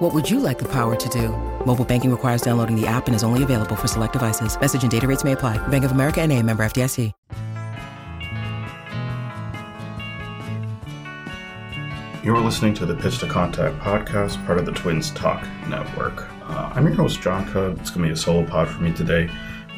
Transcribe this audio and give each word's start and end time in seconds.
What 0.00 0.14
would 0.14 0.30
you 0.30 0.40
like 0.40 0.58
the 0.58 0.68
power 0.68 0.96
to 0.96 1.08
do? 1.10 1.28
Mobile 1.66 1.84
banking 1.84 2.10
requires 2.10 2.40
downloading 2.40 2.74
the 2.74 2.86
app 2.86 3.06
and 3.06 3.14
is 3.14 3.22
only 3.22 3.42
available 3.42 3.76
for 3.76 3.86
select 3.86 4.14
devices. 4.14 4.58
Message 4.58 4.80
and 4.80 4.90
data 4.90 5.06
rates 5.06 5.24
may 5.24 5.32
apply. 5.32 5.58
Bank 5.68 5.84
of 5.84 5.92
America 5.92 6.22
and 6.22 6.32
a 6.32 6.42
member 6.42 6.64
FDIC. 6.64 7.12
You're 12.24 12.40
listening 12.40 12.72
to 12.76 12.86
the 12.86 12.94
Pitch 12.94 13.18
to 13.18 13.26
Contact 13.26 13.76
podcast, 13.76 14.42
part 14.46 14.56
of 14.56 14.64
the 14.64 14.72
Twins 14.72 15.10
Talk 15.10 15.46
Network. 15.68 16.26
Uh, 16.48 16.72
I'm 16.74 16.86
your 16.86 16.94
host, 16.94 17.20
John 17.20 17.46
Cub. 17.52 17.78
It's 17.78 17.90
going 17.90 18.00
to 18.00 18.08
be 18.08 18.14
a 18.14 18.16
solo 18.16 18.46
pod 18.46 18.70
for 18.70 18.82
me 18.82 18.94
today. 18.94 19.28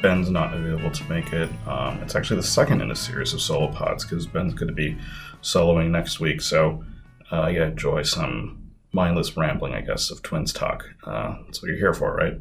Ben's 0.02 0.30
not 0.30 0.54
available 0.54 0.92
to 0.92 1.04
make 1.08 1.32
it. 1.32 1.50
Um, 1.66 2.00
it's 2.00 2.14
actually 2.14 2.36
the 2.36 2.46
second 2.46 2.80
in 2.80 2.92
a 2.92 2.96
series 2.96 3.34
of 3.34 3.40
solo 3.40 3.72
pods 3.72 4.04
because 4.04 4.28
Ben's 4.28 4.54
going 4.54 4.68
to 4.68 4.72
be 4.72 4.96
soloing 5.42 5.90
next 5.90 6.20
week. 6.20 6.40
So, 6.40 6.84
uh, 7.32 7.48
yeah, 7.48 7.66
enjoy 7.66 8.02
some 8.02 8.61
mindless 8.92 9.36
rambling, 9.36 9.74
I 9.74 9.80
guess, 9.80 10.10
of 10.10 10.22
Twins 10.22 10.52
Talk. 10.52 10.84
Uh, 11.04 11.36
that's 11.44 11.62
what 11.62 11.68
you're 11.68 11.78
here 11.78 11.94
for, 11.94 12.14
right? 12.14 12.38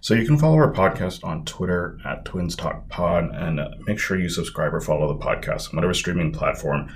So 0.00 0.14
you 0.14 0.26
can 0.26 0.38
follow 0.38 0.56
our 0.56 0.72
podcast 0.72 1.24
on 1.24 1.44
Twitter 1.44 1.98
at 2.04 2.24
Twins 2.24 2.54
Talk 2.54 2.88
Pod, 2.88 3.30
and 3.34 3.60
make 3.86 3.98
sure 3.98 4.18
you 4.18 4.28
subscribe 4.28 4.74
or 4.74 4.80
follow 4.80 5.08
the 5.08 5.24
podcast 5.24 5.70
on 5.70 5.76
whatever 5.76 5.94
streaming 5.94 6.32
platform 6.32 6.92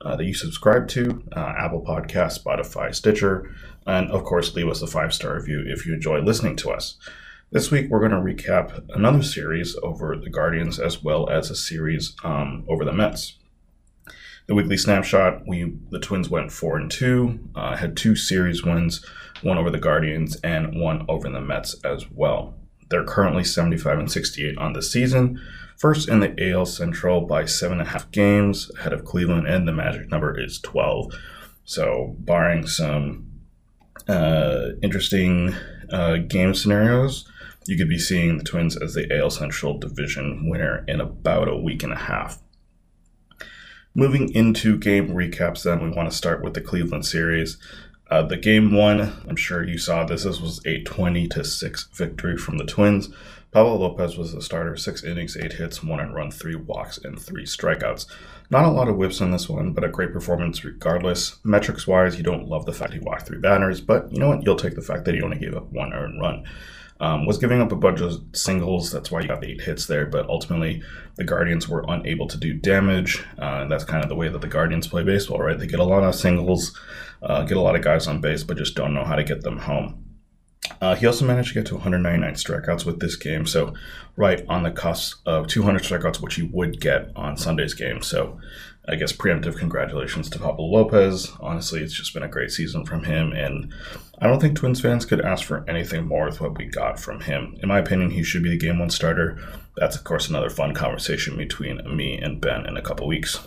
uh, 0.00 0.16
that 0.16 0.24
you 0.24 0.34
subscribe 0.34 0.88
to 0.88 1.22
uh, 1.36 1.54
Apple 1.58 1.82
Podcast, 1.82 2.42
Spotify, 2.42 2.94
Stitcher, 2.94 3.54
and 3.86 4.10
of 4.10 4.24
course, 4.24 4.54
leave 4.54 4.68
us 4.68 4.82
a 4.82 4.86
five 4.86 5.14
star 5.14 5.34
review 5.36 5.64
if 5.66 5.86
you 5.86 5.94
enjoy 5.94 6.20
listening 6.20 6.56
to 6.56 6.70
us. 6.70 6.96
This 7.50 7.70
week, 7.70 7.88
we're 7.88 8.06
going 8.06 8.10
to 8.10 8.16
recap 8.18 8.86
another 8.94 9.22
series 9.22 9.74
over 9.82 10.14
the 10.16 10.28
Guardians 10.28 10.78
as 10.78 11.02
well 11.02 11.30
as 11.30 11.50
a 11.50 11.56
series 11.56 12.14
um, 12.22 12.64
over 12.68 12.84
the 12.84 12.92
Mets. 12.92 13.37
The 14.48 14.54
weekly 14.54 14.78
snapshot: 14.78 15.46
we 15.46 15.74
the 15.90 15.98
Twins 15.98 16.30
went 16.30 16.50
four 16.50 16.78
and 16.78 16.90
two, 16.90 17.38
uh, 17.54 17.76
had 17.76 17.98
two 17.98 18.16
series 18.16 18.64
wins, 18.64 19.04
one 19.42 19.58
over 19.58 19.68
the 19.68 19.78
Guardians 19.78 20.36
and 20.36 20.80
one 20.80 21.04
over 21.06 21.28
the 21.28 21.42
Mets 21.42 21.76
as 21.84 22.10
well. 22.10 22.54
They're 22.88 23.04
currently 23.04 23.44
75 23.44 23.98
and 23.98 24.10
68 24.10 24.56
on 24.56 24.72
the 24.72 24.80
season, 24.80 25.38
first 25.76 26.08
in 26.08 26.20
the 26.20 26.34
AL 26.50 26.64
Central 26.64 27.20
by 27.26 27.44
seven 27.44 27.78
and 27.78 27.86
a 27.86 27.90
half 27.90 28.10
games 28.10 28.70
ahead 28.78 28.94
of 28.94 29.04
Cleveland, 29.04 29.46
and 29.46 29.68
the 29.68 29.72
magic 29.72 30.10
number 30.10 30.40
is 30.40 30.58
12. 30.60 31.12
So, 31.66 32.16
barring 32.20 32.66
some 32.66 33.30
uh, 34.08 34.68
interesting 34.82 35.54
uh, 35.92 36.16
game 36.26 36.54
scenarios, 36.54 37.30
you 37.66 37.76
could 37.76 37.90
be 37.90 37.98
seeing 37.98 38.38
the 38.38 38.44
Twins 38.44 38.78
as 38.78 38.94
the 38.94 39.14
AL 39.14 39.28
Central 39.28 39.76
division 39.76 40.48
winner 40.48 40.86
in 40.88 41.02
about 41.02 41.48
a 41.48 41.56
week 41.58 41.82
and 41.82 41.92
a 41.92 41.96
half. 41.96 42.38
Moving 43.94 44.32
into 44.34 44.76
game 44.76 45.08
recaps, 45.08 45.64
then 45.64 45.82
we 45.82 45.90
want 45.90 46.10
to 46.10 46.16
start 46.16 46.42
with 46.42 46.54
the 46.54 46.60
Cleveland 46.60 47.06
series. 47.06 47.58
Uh, 48.10 48.22
the 48.22 48.36
game 48.36 48.72
one, 48.72 49.12
I'm 49.28 49.36
sure 49.36 49.62
you 49.62 49.78
saw 49.78 50.04
this. 50.04 50.24
This 50.24 50.40
was 50.40 50.64
a 50.66 50.82
20 50.82 51.28
to 51.28 51.44
six 51.44 51.88
victory 51.92 52.36
from 52.36 52.58
the 52.58 52.64
Twins. 52.64 53.10
Pablo 53.50 53.76
Lopez 53.76 54.18
was 54.18 54.34
the 54.34 54.42
starter, 54.42 54.76
six 54.76 55.02
innings, 55.02 55.36
eight 55.36 55.54
hits, 55.54 55.82
one 55.82 56.00
and 56.00 56.14
run, 56.14 56.30
three 56.30 56.54
walks, 56.54 56.98
and 56.98 57.18
three 57.18 57.44
strikeouts. 57.44 58.06
Not 58.50 58.66
a 58.66 58.70
lot 58.70 58.88
of 58.88 58.96
whiffs 58.96 59.20
in 59.20 59.30
this 59.30 59.48
one, 59.48 59.72
but 59.72 59.84
a 59.84 59.88
great 59.88 60.12
performance 60.12 60.64
regardless. 60.64 61.38
Metrics 61.44 61.86
wise, 61.86 62.18
you 62.18 62.22
don't 62.22 62.48
love 62.48 62.66
the 62.66 62.74
fact 62.74 62.92
he 62.92 62.98
walked 62.98 63.26
three 63.26 63.38
batters, 63.38 63.80
but 63.80 64.12
you 64.12 64.20
know 64.20 64.28
what? 64.28 64.44
You'll 64.44 64.56
take 64.56 64.74
the 64.74 64.82
fact 64.82 65.06
that 65.06 65.14
he 65.14 65.22
only 65.22 65.38
gave 65.38 65.56
up 65.56 65.72
one 65.72 65.94
earned 65.94 66.20
run. 66.20 66.44
Um, 67.00 67.26
was 67.26 67.38
giving 67.38 67.60
up 67.60 67.70
a 67.70 67.76
bunch 67.76 68.00
of 68.00 68.20
singles. 68.32 68.90
That's 68.90 69.10
why 69.10 69.20
you 69.20 69.28
got 69.28 69.44
eight 69.44 69.60
hits 69.60 69.86
there. 69.86 70.06
But 70.06 70.28
ultimately, 70.28 70.82
the 71.16 71.24
Guardians 71.24 71.68
were 71.68 71.84
unable 71.86 72.26
to 72.26 72.36
do 72.36 72.54
damage. 72.54 73.24
Uh, 73.38 73.60
and 73.62 73.70
that's 73.70 73.84
kind 73.84 74.02
of 74.02 74.08
the 74.08 74.16
way 74.16 74.28
that 74.28 74.40
the 74.40 74.48
Guardians 74.48 74.88
play 74.88 75.04
baseball, 75.04 75.38
right? 75.38 75.58
They 75.58 75.68
get 75.68 75.78
a 75.78 75.84
lot 75.84 76.02
of 76.02 76.14
singles, 76.14 76.76
uh, 77.22 77.44
get 77.44 77.56
a 77.56 77.60
lot 77.60 77.76
of 77.76 77.82
guys 77.82 78.08
on 78.08 78.20
base, 78.20 78.42
but 78.42 78.56
just 78.56 78.74
don't 78.74 78.94
know 78.94 79.04
how 79.04 79.14
to 79.14 79.24
get 79.24 79.42
them 79.42 79.58
home. 79.58 80.04
Uh, 80.80 80.94
he 80.94 81.06
also 81.06 81.24
managed 81.24 81.48
to 81.48 81.54
get 81.54 81.66
to 81.66 81.74
199 81.74 82.34
strikeouts 82.34 82.84
with 82.84 83.00
this 83.00 83.16
game, 83.16 83.46
so 83.46 83.74
right 84.16 84.44
on 84.48 84.62
the 84.62 84.70
cusp 84.70 85.18
of 85.26 85.46
200 85.46 85.82
strikeouts, 85.82 86.20
which 86.20 86.34
he 86.34 86.42
would 86.42 86.80
get 86.80 87.10
on 87.16 87.36
Sunday's 87.36 87.74
game. 87.74 88.02
So 88.02 88.38
I 88.88 88.94
guess 88.94 89.12
preemptive 89.12 89.58
congratulations 89.58 90.30
to 90.30 90.38
Pablo 90.38 90.64
Lopez. 90.64 91.30
Honestly, 91.40 91.82
it's 91.82 91.92
just 91.92 92.14
been 92.14 92.22
a 92.22 92.28
great 92.28 92.50
season 92.50 92.86
from 92.86 93.04
him, 93.04 93.32
and 93.32 93.72
I 94.18 94.26
don't 94.26 94.40
think 94.40 94.56
Twins 94.56 94.80
fans 94.80 95.04
could 95.04 95.20
ask 95.20 95.44
for 95.44 95.62
anything 95.68 96.06
more 96.06 96.24
with 96.24 96.40
what 96.40 96.56
we 96.56 96.64
got 96.64 96.98
from 96.98 97.20
him. 97.20 97.54
In 97.62 97.68
my 97.68 97.78
opinion, 97.78 98.10
he 98.10 98.22
should 98.22 98.42
be 98.42 98.48
the 98.48 98.56
game 98.56 98.78
one 98.78 98.88
starter. 98.88 99.38
That's, 99.76 99.94
of 99.94 100.04
course, 100.04 100.28
another 100.30 100.48
fun 100.48 100.72
conversation 100.72 101.36
between 101.36 101.94
me 101.94 102.18
and 102.18 102.40
Ben 102.40 102.64
in 102.64 102.78
a 102.78 102.82
couple 102.82 103.06
weeks. 103.06 103.46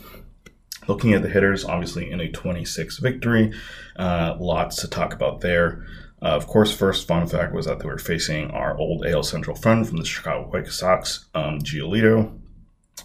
Looking 0.88 1.14
at 1.14 1.24
the 1.24 1.30
hitters, 1.30 1.66
obviously 1.66 2.12
in 2.12 2.20
a 2.20 2.32
26 2.32 3.00
victory, 3.00 3.52
uh, 3.96 4.36
lots 4.40 4.76
to 4.78 4.88
talk 4.88 5.14
about 5.14 5.42
there. 5.42 5.86
Uh, 6.22 6.36
of 6.36 6.46
course, 6.46 6.72
first 6.72 7.08
fun 7.08 7.28
fact 7.28 7.52
was 7.52 7.66
that 7.66 7.80
they 7.80 7.88
were 7.88 7.98
facing 7.98 8.52
our 8.52 8.78
old 8.78 9.06
AL 9.08 9.24
Central 9.24 9.56
friend 9.56 9.88
from 9.88 9.98
the 9.98 10.06
Chicago 10.06 10.48
White 10.50 10.68
Sox, 10.68 11.26
um, 11.34 11.60
Giolito, 11.60 12.40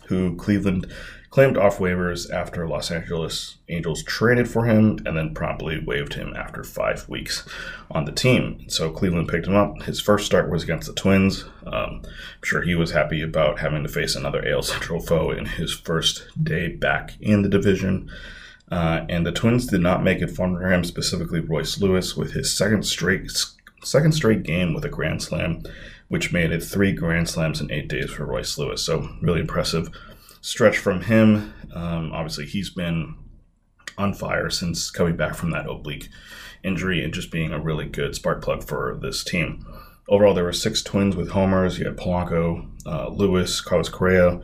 who 0.06 0.36
Cleveland 0.36 0.92
claimed 1.36 1.58
off 1.58 1.76
waivers 1.76 2.32
after 2.32 2.66
Los 2.66 2.90
Angeles 2.90 3.58
Angels 3.68 4.02
traded 4.04 4.48
for 4.48 4.64
him 4.64 4.98
and 5.04 5.18
then 5.18 5.34
promptly 5.34 5.78
waived 5.84 6.14
him 6.14 6.32
after 6.34 6.64
five 6.64 7.06
weeks 7.10 7.46
on 7.90 8.06
the 8.06 8.12
team. 8.12 8.64
So 8.70 8.90
Cleveland 8.90 9.28
picked 9.28 9.46
him 9.46 9.54
up. 9.54 9.82
His 9.82 10.00
first 10.00 10.24
start 10.24 10.50
was 10.50 10.62
against 10.62 10.86
the 10.86 10.94
Twins. 10.94 11.44
Um, 11.66 12.00
I'm 12.04 12.42
sure 12.42 12.62
he 12.62 12.74
was 12.74 12.92
happy 12.92 13.20
about 13.20 13.58
having 13.58 13.82
to 13.82 13.88
face 13.90 14.16
another 14.16 14.48
AL 14.48 14.62
Central 14.62 14.98
foe 14.98 15.30
in 15.30 15.44
his 15.44 15.74
first 15.74 16.26
day 16.42 16.68
back 16.68 17.12
in 17.20 17.42
the 17.42 17.50
division. 17.50 18.10
Uh, 18.72 19.04
and 19.10 19.26
the 19.26 19.30
Twins 19.30 19.66
did 19.66 19.82
not 19.82 20.02
make 20.02 20.22
it 20.22 20.30
fun 20.30 20.56
for 20.56 20.72
him, 20.72 20.84
specifically 20.84 21.40
Royce 21.40 21.78
Lewis, 21.78 22.16
with 22.16 22.32
his 22.32 22.56
second 22.56 22.86
straight 22.86 23.30
second 23.84 24.12
straight 24.12 24.42
game 24.42 24.72
with 24.72 24.86
a 24.86 24.88
grand 24.88 25.22
slam, 25.22 25.62
which 26.08 26.32
made 26.32 26.50
it 26.50 26.64
three 26.64 26.92
grand 26.92 27.28
slams 27.28 27.60
in 27.60 27.70
eight 27.70 27.88
days 27.88 28.08
for 28.08 28.24
Royce 28.24 28.56
Lewis. 28.56 28.80
So 28.80 29.10
really 29.20 29.40
impressive 29.40 29.90
stretch 30.46 30.78
from 30.78 31.00
him. 31.00 31.52
Um, 31.74 32.12
obviously, 32.12 32.46
he's 32.46 32.70
been 32.70 33.16
on 33.98 34.14
fire 34.14 34.48
since 34.48 34.92
coming 34.92 35.16
back 35.16 35.34
from 35.34 35.50
that 35.50 35.68
oblique 35.68 36.08
injury 36.62 37.02
and 37.02 37.12
just 37.12 37.32
being 37.32 37.52
a 37.52 37.58
really 37.58 37.86
good 37.86 38.14
spark 38.14 38.42
plug 38.42 38.62
for 38.62 38.96
this 39.02 39.24
team. 39.24 39.66
Overall, 40.08 40.34
there 40.34 40.44
were 40.44 40.52
six 40.52 40.82
twins 40.82 41.16
with 41.16 41.30
homers. 41.30 41.80
You 41.80 41.86
had 41.86 41.96
Polanco, 41.96 42.70
uh, 42.86 43.08
Lewis, 43.08 43.60
Carlos 43.60 43.88
Correa, 43.88 44.40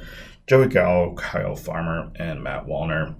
Joey 0.48 0.66
Gallo, 0.66 1.14
Kyle 1.14 1.54
Farmer, 1.54 2.10
and 2.16 2.42
Matt 2.42 2.66
Wallner. 2.66 3.14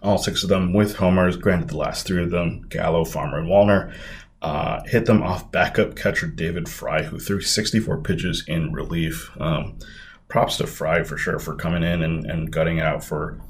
All 0.00 0.18
six 0.18 0.44
of 0.44 0.48
them 0.48 0.72
with 0.72 0.96
homers. 0.96 1.36
Granted, 1.36 1.70
the 1.70 1.76
last 1.76 2.06
three 2.06 2.22
of 2.22 2.30
them, 2.30 2.66
Gallo, 2.68 3.04
Farmer, 3.04 3.38
and 3.38 3.48
Wallner, 3.48 3.92
uh, 4.42 4.80
hit 4.84 5.06
them 5.06 5.24
off 5.24 5.50
backup 5.50 5.96
catcher 5.96 6.28
David 6.28 6.68
Fry, 6.68 7.02
who 7.02 7.18
threw 7.18 7.40
64 7.40 8.02
pitches 8.02 8.44
in 8.46 8.72
relief. 8.72 9.28
Um, 9.40 9.80
props 10.28 10.56
to 10.58 10.66
Fry 10.66 11.02
for 11.02 11.16
sure 11.16 11.38
for 11.38 11.54
coming 11.54 11.82
in 11.82 12.02
and, 12.02 12.24
and 12.26 12.50
gutting 12.50 12.80
out 12.80 13.04
for 13.04 13.40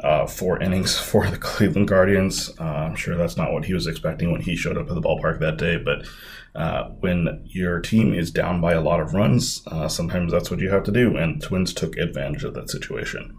uh, 0.00 0.26
four 0.26 0.62
innings 0.62 0.98
for 1.10 1.26
the 1.26 1.38
Cleveland 1.38 1.88
Guardians. 1.88 2.50
Uh, 2.58 2.64
I'm 2.64 2.96
sure 2.96 3.16
that's 3.16 3.36
not 3.36 3.52
what 3.52 3.64
he 3.64 3.74
was 3.74 3.86
expecting 3.86 4.32
when 4.32 4.42
he 4.42 4.56
showed 4.56 4.76
up 4.76 4.88
at 4.88 4.94
the 4.94 5.00
ballpark 5.00 5.40
that 5.40 5.56
day, 5.56 5.76
but 5.76 6.06
uh, 6.54 6.88
when 7.00 7.42
your 7.44 7.80
team 7.80 8.14
is 8.14 8.30
down 8.30 8.60
by 8.60 8.72
a 8.72 8.80
lot 8.80 9.00
of 9.00 9.12
runs, 9.12 9.62
uh, 9.66 9.88
sometimes 9.88 10.32
that's 10.32 10.50
what 10.50 10.60
you 10.60 10.70
have 10.70 10.84
to 10.84 10.92
do, 10.92 11.16
and 11.16 11.42
Twins 11.42 11.74
took 11.74 11.96
advantage 11.96 12.44
of 12.44 12.54
that 12.54 12.70
situation. 12.70 13.36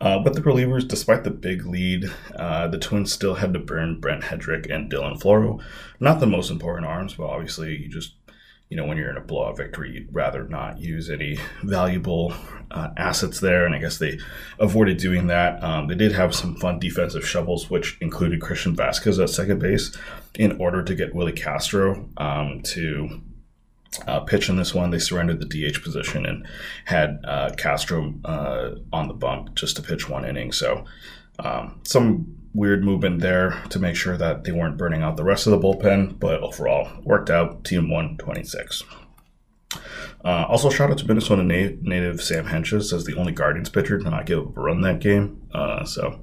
Uh, 0.00 0.20
with 0.24 0.34
the 0.34 0.40
relievers, 0.40 0.86
despite 0.86 1.22
the 1.22 1.30
big 1.30 1.64
lead, 1.64 2.10
uh, 2.34 2.66
the 2.66 2.78
Twins 2.78 3.12
still 3.12 3.36
had 3.36 3.54
to 3.54 3.60
burn 3.60 4.00
Brent 4.00 4.24
Headrick 4.24 4.68
and 4.68 4.90
Dylan 4.90 5.20
Floro. 5.20 5.62
Not 6.00 6.18
the 6.18 6.26
most 6.26 6.50
important 6.50 6.86
arms, 6.86 7.14
but 7.14 7.26
obviously 7.26 7.76
you 7.76 7.88
just 7.88 8.14
you 8.74 8.80
know, 8.80 8.86
when 8.86 8.96
you're 8.96 9.10
in 9.10 9.16
a 9.16 9.20
blowout 9.20 9.56
victory, 9.56 9.92
you'd 9.92 10.12
rather 10.12 10.48
not 10.48 10.80
use 10.80 11.08
any 11.08 11.38
valuable 11.62 12.34
uh, 12.72 12.88
assets 12.96 13.38
there. 13.38 13.64
And 13.64 13.72
I 13.72 13.78
guess 13.78 13.98
they 13.98 14.18
avoided 14.58 14.96
doing 14.96 15.28
that. 15.28 15.62
Um, 15.62 15.86
they 15.86 15.94
did 15.94 16.10
have 16.10 16.34
some 16.34 16.56
fun 16.56 16.80
defensive 16.80 17.24
shovels, 17.24 17.70
which 17.70 17.96
included 18.00 18.40
Christian 18.40 18.74
Vazquez 18.74 19.22
at 19.22 19.30
second 19.30 19.60
base 19.60 19.96
in 20.36 20.60
order 20.60 20.82
to 20.82 20.92
get 20.96 21.14
Willi 21.14 21.30
Castro 21.30 22.08
um, 22.16 22.62
to 22.62 23.20
uh, 24.08 24.18
pitch 24.18 24.48
in 24.48 24.56
this 24.56 24.74
one. 24.74 24.90
They 24.90 24.98
surrendered 24.98 25.38
the 25.38 25.70
DH 25.70 25.84
position 25.84 26.26
and 26.26 26.44
had 26.84 27.20
uh, 27.22 27.52
Castro 27.56 28.12
uh, 28.24 28.70
on 28.92 29.06
the 29.06 29.14
bump 29.14 29.54
just 29.54 29.76
to 29.76 29.82
pitch 29.82 30.08
one 30.08 30.24
inning. 30.24 30.50
So 30.50 30.84
um, 31.38 31.80
some 31.84 32.43
weird 32.54 32.84
movement 32.84 33.20
there 33.20 33.62
to 33.68 33.78
make 33.78 33.96
sure 33.96 34.16
that 34.16 34.44
they 34.44 34.52
weren't 34.52 34.78
burning 34.78 35.02
out 35.02 35.16
the 35.16 35.24
rest 35.24 35.46
of 35.46 35.50
the 35.50 35.58
bullpen, 35.58 36.18
but 36.18 36.40
overall 36.40 36.88
worked 37.02 37.28
out. 37.28 37.64
Team 37.64 37.90
won 37.90 38.16
26. 38.16 38.84
Uh, 40.24 40.46
also, 40.48 40.70
shout 40.70 40.90
out 40.90 40.98
to 40.98 41.06
Minnesota 41.06 41.42
na- 41.42 41.76
native 41.82 42.22
Sam 42.22 42.46
Hentges 42.46 42.92
as 42.92 43.04
the 43.04 43.16
only 43.16 43.32
Guardians 43.32 43.68
pitcher 43.68 43.98
to 43.98 44.08
not 44.08 44.24
give 44.24 44.38
up 44.38 44.56
a 44.56 44.60
run 44.60 44.80
that 44.80 45.00
game. 45.00 45.42
Uh, 45.52 45.84
so, 45.84 46.20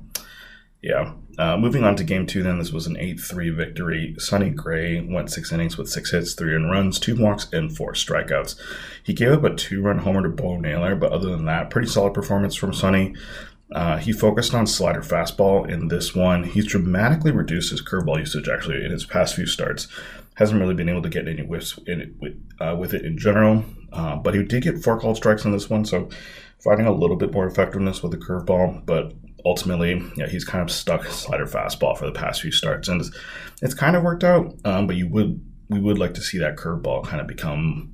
yeah. 0.82 1.14
Uh, 1.38 1.58
moving 1.58 1.84
on 1.84 1.96
to 1.96 2.04
game 2.04 2.26
two, 2.26 2.44
then 2.44 2.60
this 2.60 2.72
was 2.72 2.88
an 2.88 2.98
8 2.98 3.20
3 3.20 3.50
victory. 3.52 4.16
Sonny 4.18 4.50
Gray 4.50 5.00
went 5.00 5.32
six 5.32 5.52
innings 5.52 5.78
with 5.78 5.90
six 5.90 6.12
hits, 6.12 6.34
three 6.34 6.56
in 6.56 6.66
runs, 6.66 7.00
two 7.00 7.16
walks, 7.16 7.48
and 7.54 7.76
four 7.76 7.94
strikeouts. 7.94 8.56
He 9.04 9.14
gave 9.14 9.32
up 9.32 9.44
a 9.44 9.56
two 9.56 9.82
run 9.82 10.00
homer 10.00 10.24
to 10.24 10.30
Bo 10.30 10.58
Naylor, 10.58 10.96
but 10.96 11.12
other 11.12 11.30
than 11.30 11.46
that, 11.46 11.70
pretty 11.70 11.88
solid 11.88 12.14
performance 12.14 12.56
from 12.56 12.74
Sonny. 12.74 13.16
Uh, 13.72 13.98
he 13.98 14.12
focused 14.12 14.54
on 14.54 14.68
slider 14.68 15.02
fastball 15.02 15.70
in 15.70 15.88
this 15.88 16.14
one. 16.14 16.44
He's 16.44 16.66
dramatically 16.66 17.32
reduced 17.32 17.72
his 17.72 17.82
curveball 17.82 18.20
usage 18.20 18.50
actually 18.50 18.84
in 18.84 18.92
his 18.92 19.06
past 19.06 19.36
few 19.36 19.46
starts. 19.46 19.88
Hasn't 20.36 20.60
really 20.60 20.74
been 20.74 20.90
able 20.90 21.02
to 21.04 21.10
get 21.10 21.28
any 21.28 21.44
whiffs 21.44 21.80
it, 21.86 22.14
with, 22.20 22.34
uh, 22.60 22.76
with 22.78 22.94
it 22.94 23.06
in 23.06 23.18
general, 23.18 23.64
uh, 23.94 24.16
but 24.16 24.34
he 24.34 24.44
did 24.44 24.64
get 24.64 24.84
four 24.84 25.00
called 25.00 25.18
strikes 25.18 25.46
in 25.46 25.52
this 25.52 25.70
one, 25.70 25.86
so 25.86 26.10
finding 26.64 26.88
a 26.88 26.92
little 26.92 27.16
bit 27.18 27.32
more 27.32 27.46
effectiveness 27.46 28.02
with 28.02 28.12
the 28.12 28.18
curveball. 28.18 28.86
But 28.86 29.14
ultimately, 29.46 30.02
yeah, 30.16 30.28
he's 30.28 30.46
kind 30.46 30.62
of 30.62 30.72
stuck 30.72 31.06
slider 31.06 31.46
fastball 31.46 31.98
for 31.98 32.06
the 32.06 32.12
past 32.12 32.42
few 32.42 32.52
starts, 32.52 32.88
and 32.88 33.02
it's, 33.02 33.12
it's 33.62 33.74
kind 33.74 33.96
of 33.96 34.04
worked 34.04 34.24
out. 34.24 34.54
Um, 34.66 34.88
but 34.88 34.96
you 34.96 35.08
would 35.10 35.42
we 35.70 35.80
would 35.80 35.98
like 35.98 36.14
to 36.16 36.22
see 36.22 36.38
that 36.40 36.58
curveball 36.58 37.06
kind 37.06 37.22
of 37.22 37.28
become 37.28 37.94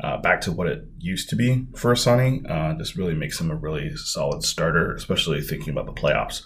uh, 0.00 0.18
back 0.18 0.40
to 0.42 0.52
what 0.52 0.66
it 0.66 0.84
used 0.98 1.28
to 1.30 1.36
be 1.36 1.66
for 1.74 1.96
Sonny. 1.96 2.42
Uh, 2.48 2.74
this 2.74 2.96
really 2.96 3.14
makes 3.14 3.40
him 3.40 3.50
a 3.50 3.56
really 3.56 3.96
solid 3.96 4.42
starter, 4.42 4.94
especially 4.94 5.40
thinking 5.40 5.70
about 5.70 5.86
the 5.86 5.92
playoffs. 5.92 6.42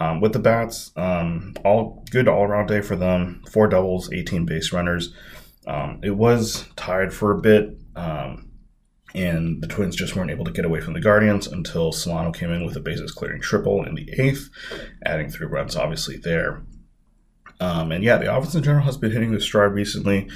Um, 0.00 0.20
with 0.20 0.32
the 0.32 0.40
bats, 0.40 0.90
um, 0.96 1.54
all 1.64 2.04
good 2.10 2.26
all 2.26 2.42
around 2.42 2.66
day 2.66 2.80
for 2.80 2.96
them. 2.96 3.42
Four 3.50 3.68
doubles, 3.68 4.12
18 4.12 4.44
base 4.44 4.72
runners. 4.72 5.14
Um, 5.66 6.00
it 6.02 6.10
was 6.10 6.66
tied 6.74 7.12
for 7.12 7.30
a 7.30 7.40
bit, 7.40 7.78
um, 7.94 8.50
and 9.14 9.62
the 9.62 9.68
Twins 9.68 9.94
just 9.94 10.16
weren't 10.16 10.32
able 10.32 10.44
to 10.44 10.50
get 10.50 10.64
away 10.64 10.80
from 10.80 10.94
the 10.94 11.00
Guardians 11.00 11.46
until 11.46 11.92
Solano 11.92 12.32
came 12.32 12.50
in 12.50 12.66
with 12.66 12.76
a 12.76 12.80
bases 12.80 13.12
clearing 13.12 13.40
triple 13.40 13.84
in 13.84 13.94
the 13.94 14.10
eighth, 14.18 14.50
adding 15.06 15.30
three 15.30 15.46
runs 15.46 15.76
obviously 15.76 16.16
there. 16.16 16.62
Um, 17.60 17.92
and 17.92 18.02
yeah, 18.02 18.18
the 18.18 18.34
offense 18.34 18.56
in 18.56 18.64
general 18.64 18.84
has 18.84 18.96
been 18.96 19.12
hitting 19.12 19.32
the 19.32 19.40
stride 19.40 19.72
recently. 19.72 20.28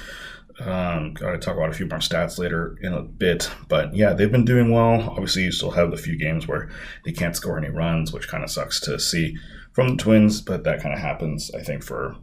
Um, 0.61 1.15
to 1.15 1.37
talk 1.37 1.55
about 1.55 1.69
a 1.69 1.73
few 1.73 1.85
more 1.85 1.99
stats 1.99 2.37
later 2.37 2.77
in 2.81 2.91
a 2.91 3.01
bit, 3.01 3.49
but 3.69 3.95
yeah, 3.95 4.11
they've 4.11 4.31
been 4.31 4.43
doing 4.43 4.71
well. 4.71 5.09
Obviously, 5.09 5.43
you 5.43 5.53
still 5.53 5.71
have 5.71 5.89
the 5.89 5.97
few 5.97 6.17
games 6.17 6.47
where 6.47 6.69
they 7.05 7.13
can't 7.13 7.35
score 7.35 7.57
any 7.57 7.69
runs, 7.69 8.11
which 8.11 8.27
kind 8.27 8.43
of 8.43 8.51
sucks 8.51 8.81
to 8.81 8.99
see 8.99 9.37
from 9.71 9.89
the 9.89 10.03
Twins, 10.03 10.41
but 10.41 10.65
that 10.65 10.81
kind 10.81 10.93
of 10.93 10.99
happens, 10.99 11.49
I 11.55 11.61
think, 11.61 11.83
for 11.83 12.17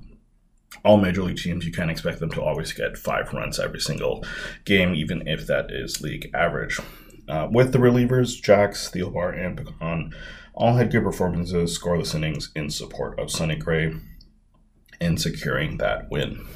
all 0.84 0.98
major 0.98 1.22
league 1.22 1.38
teams. 1.38 1.64
You 1.64 1.72
can't 1.72 1.90
expect 1.90 2.20
them 2.20 2.30
to 2.32 2.42
always 2.42 2.72
get 2.72 2.98
five 2.98 3.32
runs 3.32 3.58
every 3.58 3.80
single 3.80 4.24
game, 4.64 4.94
even 4.94 5.26
if 5.26 5.46
that 5.46 5.70
is 5.70 6.02
league 6.02 6.30
average. 6.34 6.78
Uh, 7.28 7.48
with 7.50 7.72
the 7.72 7.78
relievers, 7.78 8.40
Jax, 8.40 8.90
Thielbar, 8.90 9.36
and 9.36 9.56
Pagan 9.56 10.14
all 10.54 10.76
had 10.76 10.90
good 10.90 11.02
performances, 11.02 11.78
scoreless 11.78 12.14
innings 12.14 12.50
in 12.54 12.70
support 12.70 13.18
of 13.18 13.30
Sonny 13.30 13.56
Gray 13.56 13.94
in 15.00 15.16
securing 15.16 15.78
that 15.78 16.10
win. 16.10 16.46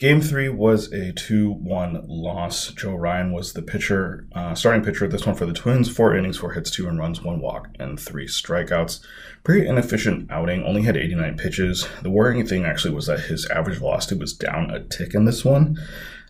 Game 0.00 0.22
three 0.22 0.48
was 0.48 0.90
a 0.94 1.12
2 1.12 1.52
1 1.52 2.06
loss. 2.08 2.72
Joe 2.72 2.94
Ryan 2.94 3.32
was 3.34 3.52
the 3.52 3.60
pitcher, 3.60 4.26
uh, 4.34 4.54
starting 4.54 4.82
pitcher 4.82 5.06
this 5.06 5.26
one 5.26 5.34
for 5.36 5.44
the 5.44 5.52
Twins. 5.52 5.94
Four 5.94 6.16
innings, 6.16 6.38
four 6.38 6.54
hits, 6.54 6.70
two 6.70 6.88
and 6.88 6.98
runs, 6.98 7.20
one 7.20 7.38
walk, 7.38 7.68
and 7.78 8.00
three 8.00 8.26
strikeouts. 8.26 9.04
Pretty 9.44 9.66
inefficient 9.66 10.30
outing, 10.30 10.64
only 10.64 10.80
had 10.80 10.96
89 10.96 11.36
pitches. 11.36 11.86
The 12.00 12.08
worrying 12.08 12.46
thing 12.46 12.64
actually 12.64 12.94
was 12.94 13.08
that 13.08 13.20
his 13.20 13.46
average 13.50 13.76
velocity 13.76 14.18
was 14.18 14.32
down 14.32 14.70
a 14.70 14.82
tick 14.82 15.12
in 15.12 15.26
this 15.26 15.44
one. 15.44 15.76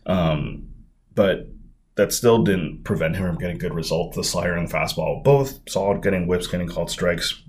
Um, 0.04 0.66
but 1.14 1.46
that 1.94 2.12
still 2.12 2.42
didn't 2.42 2.82
prevent 2.82 3.14
him 3.14 3.24
from 3.24 3.38
getting 3.38 3.58
good 3.58 3.74
results. 3.74 4.16
The 4.16 4.24
slider 4.24 4.56
and 4.56 4.68
the 4.68 4.74
fastball, 4.74 5.22
both 5.22 5.60
solid, 5.68 6.02
getting 6.02 6.26
whiffs, 6.26 6.48
getting 6.48 6.66
called 6.66 6.90
strikes 6.90 7.40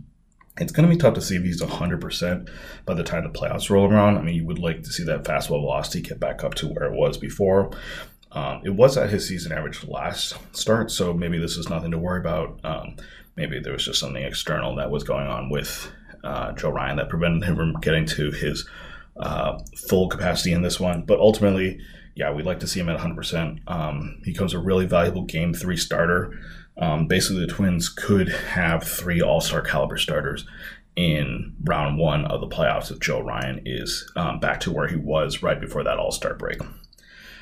it's 0.57 0.71
going 0.71 0.87
to 0.87 0.93
be 0.93 0.99
tough 0.99 1.13
to 1.13 1.21
see 1.21 1.37
if 1.37 1.43
he's 1.43 1.61
100% 1.61 2.49
by 2.85 2.93
the 2.93 3.03
time 3.03 3.23
the 3.23 3.29
playoffs 3.29 3.69
roll 3.69 3.89
around. 3.89 4.17
I 4.17 4.21
mean, 4.21 4.35
you 4.35 4.45
would 4.45 4.59
like 4.59 4.83
to 4.83 4.91
see 4.91 5.03
that 5.05 5.23
fastball 5.23 5.61
velocity 5.61 6.01
get 6.01 6.19
back 6.19 6.43
up 6.43 6.55
to 6.55 6.67
where 6.67 6.85
it 6.85 6.93
was 6.93 7.17
before. 7.17 7.71
Um, 8.33 8.61
it 8.63 8.71
was 8.71 8.97
at 8.97 9.09
his 9.09 9.27
season 9.27 9.51
average 9.51 9.85
last 9.85 10.37
start, 10.55 10.91
so 10.91 11.13
maybe 11.13 11.37
this 11.37 11.57
is 11.57 11.69
nothing 11.69 11.91
to 11.91 11.97
worry 11.97 12.19
about. 12.19 12.59
Um, 12.63 12.95
maybe 13.35 13.59
there 13.59 13.73
was 13.73 13.85
just 13.85 13.99
something 13.99 14.23
external 14.23 14.75
that 14.75 14.91
was 14.91 15.03
going 15.03 15.27
on 15.27 15.49
with 15.49 15.91
uh, 16.23 16.51
Joe 16.53 16.69
Ryan 16.69 16.97
that 16.97 17.09
prevented 17.09 17.43
him 17.43 17.55
from 17.55 17.79
getting 17.81 18.05
to 18.07 18.31
his 18.31 18.67
uh, 19.17 19.59
full 19.89 20.07
capacity 20.07 20.53
in 20.53 20.61
this 20.61 20.79
one. 20.79 21.03
But 21.03 21.19
ultimately, 21.19 21.79
yeah, 22.15 22.31
we'd 22.31 22.45
like 22.45 22.59
to 22.59 22.67
see 22.67 22.79
him 22.79 22.89
at 22.89 22.99
100%. 22.99 23.59
Um, 23.67 24.21
he 24.23 24.31
becomes 24.31 24.53
a 24.53 24.59
really 24.59 24.85
valuable 24.85 25.23
game 25.23 25.53
three 25.53 25.77
starter. 25.77 26.37
Um, 26.77 27.07
basically, 27.07 27.45
the 27.45 27.51
Twins 27.51 27.89
could 27.89 28.29
have 28.29 28.83
three 28.83 29.21
All 29.21 29.41
Star 29.41 29.61
caliber 29.61 29.97
starters 29.97 30.45
in 30.95 31.55
round 31.63 31.97
one 31.97 32.25
of 32.25 32.41
the 32.41 32.47
playoffs 32.47 32.91
if 32.91 32.99
Joe 32.99 33.21
Ryan 33.21 33.61
is 33.65 34.09
um, 34.15 34.39
back 34.39 34.59
to 34.61 34.71
where 34.71 34.87
he 34.87 34.95
was 34.95 35.41
right 35.41 35.59
before 35.59 35.83
that 35.83 35.97
All 35.97 36.11
Star 36.11 36.33
break. 36.33 36.59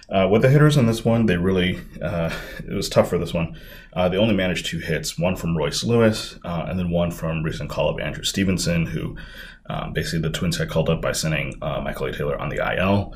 Uh, 0.10 0.28
with 0.28 0.42
the 0.42 0.50
hitters 0.50 0.76
in 0.76 0.88
this 0.88 1.06
one, 1.06 1.28
they 1.28 1.38
really 1.38 1.80
uh, 2.02 2.34
it 2.68 2.74
was 2.74 2.90
tough 2.90 3.10
for 3.10 3.20
this 3.20 3.34
one. 3.34 3.56
Uh, 3.94 4.10
they 4.10 4.18
only 4.18 4.36
managed 4.36 4.66
two 4.66 4.80
hits, 4.80 5.20
one 5.20 5.36
from 5.36 5.56
Royce 5.56 5.84
Lewis, 5.84 6.38
uh, 6.44 6.66
and 6.68 6.80
then 6.80 6.90
one 6.90 7.12
from 7.12 7.44
recent 7.44 7.70
call 7.70 7.90
of 7.90 8.00
Andrew 8.00 8.24
Stevenson, 8.24 8.88
who 8.88 9.16
um, 9.70 9.94
basically 9.94 10.22
the 10.22 10.32
Twins 10.32 10.58
had 10.58 10.70
called 10.70 10.90
up 10.90 11.02
by 11.02 11.12
sending 11.12 11.54
uh, 11.62 11.80
Michael 11.82 12.08
A. 12.08 12.12
Taylor 12.12 12.40
on 12.40 12.50
the 12.50 12.76
IL. 12.76 13.16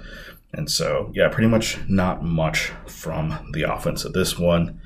And 0.54 0.70
so, 0.70 1.12
yeah, 1.16 1.30
pretty 1.30 1.48
much 1.48 1.80
not 1.90 2.24
much 2.24 2.72
from 2.86 3.50
the 3.54 3.64
offense 3.64 4.06
of 4.06 4.14
this 4.14 4.38
one. 4.38 4.80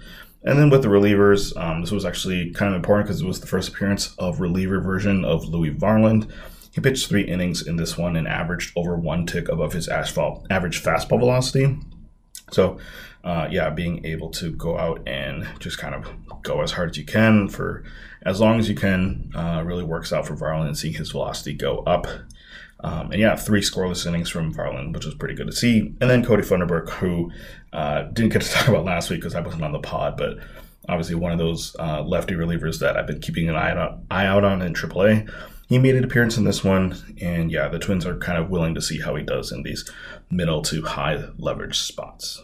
And 0.47 0.57
then 0.57 0.69
with 0.69 0.81
the 0.81 0.87
relievers, 0.87 1.55
um, 1.61 1.81
this 1.81 1.91
was 1.91 2.05
actually 2.05 2.51
kind 2.51 2.73
of 2.73 2.77
important 2.77 3.05
because 3.05 3.21
it 3.21 3.27
was 3.27 3.41
the 3.41 3.47
first 3.47 3.67
appearance 3.67 4.15
of 4.17 4.39
reliever 4.39 4.79
version 4.79 5.25
of 5.25 5.43
Louis 5.43 5.71
Varland. 5.71 6.31
He 6.71 6.79
pitched 6.79 7.09
three 7.09 7.23
innings 7.23 7.67
in 7.67 7.75
this 7.75 7.97
one 7.97 8.15
and 8.15 8.29
averaged 8.29 8.71
over 8.77 8.95
one 8.95 9.25
tick 9.25 9.49
above 9.49 9.73
his 9.73 9.89
asphalt 9.89 10.47
average 10.49 10.81
fastball 10.81 11.19
velocity. 11.19 11.77
So, 12.51 12.79
uh, 13.25 13.49
yeah, 13.51 13.69
being 13.71 14.05
able 14.05 14.29
to 14.31 14.51
go 14.51 14.77
out 14.77 15.05
and 15.05 15.45
just 15.59 15.79
kind 15.79 15.93
of 15.93 16.07
go 16.43 16.61
as 16.61 16.71
hard 16.71 16.91
as 16.91 16.97
you 16.97 17.03
can 17.03 17.49
for 17.49 17.83
as 18.21 18.39
long 18.39 18.57
as 18.57 18.69
you 18.69 18.75
can 18.75 19.29
uh, 19.35 19.63
really 19.65 19.83
works 19.83 20.13
out 20.13 20.25
for 20.25 20.37
Varland 20.37 20.67
and 20.67 20.77
seeing 20.77 20.93
his 20.93 21.11
velocity 21.11 21.55
go 21.55 21.79
up. 21.79 22.07
Um, 22.81 23.11
and 23.11 23.19
yeah, 23.19 23.35
three 23.35 23.61
scoreless 23.61 24.05
innings 24.05 24.29
from 24.29 24.53
Varland, 24.53 24.93
which 24.93 25.05
was 25.05 25.15
pretty 25.15 25.33
good 25.33 25.47
to 25.47 25.53
see. 25.53 25.79
And 25.79 26.09
then 26.09 26.23
Kody 26.23 26.45
Funderburk, 26.45 26.89
who 26.89 27.31
uh, 27.73 28.03
didn't 28.03 28.33
get 28.33 28.43
to 28.43 28.49
talk 28.51 28.67
about 28.67 28.85
last 28.85 29.09
week 29.09 29.19
because 29.19 29.35
I 29.35 29.41
wasn't 29.41 29.63
on 29.63 29.71
the 29.71 29.79
pod, 29.79 30.17
but 30.17 30.37
obviously 30.87 31.15
one 31.15 31.31
of 31.31 31.37
those 31.37 31.75
uh, 31.79 32.01
lefty 32.03 32.35
relievers 32.35 32.79
that 32.79 32.97
I've 32.97 33.07
been 33.07 33.21
keeping 33.21 33.49
an 33.49 33.55
eye 33.55 33.71
out, 33.71 34.43
on 34.43 34.61
in 34.61 34.73
AAA. 34.73 35.29
He 35.67 35.77
made 35.77 35.95
an 35.95 36.03
appearance 36.03 36.37
in 36.37 36.45
this 36.45 36.63
one, 36.63 36.95
and 37.21 37.51
yeah, 37.51 37.67
the 37.67 37.79
Twins 37.79 38.05
are 38.05 38.17
kind 38.17 38.37
of 38.37 38.49
willing 38.49 38.73
to 38.75 38.81
see 38.81 39.01
how 39.01 39.15
he 39.15 39.23
does 39.23 39.51
in 39.51 39.63
these 39.63 39.89
middle 40.29 40.61
to 40.61 40.81
high 40.83 41.25
leverage 41.37 41.79
spots. 41.79 42.41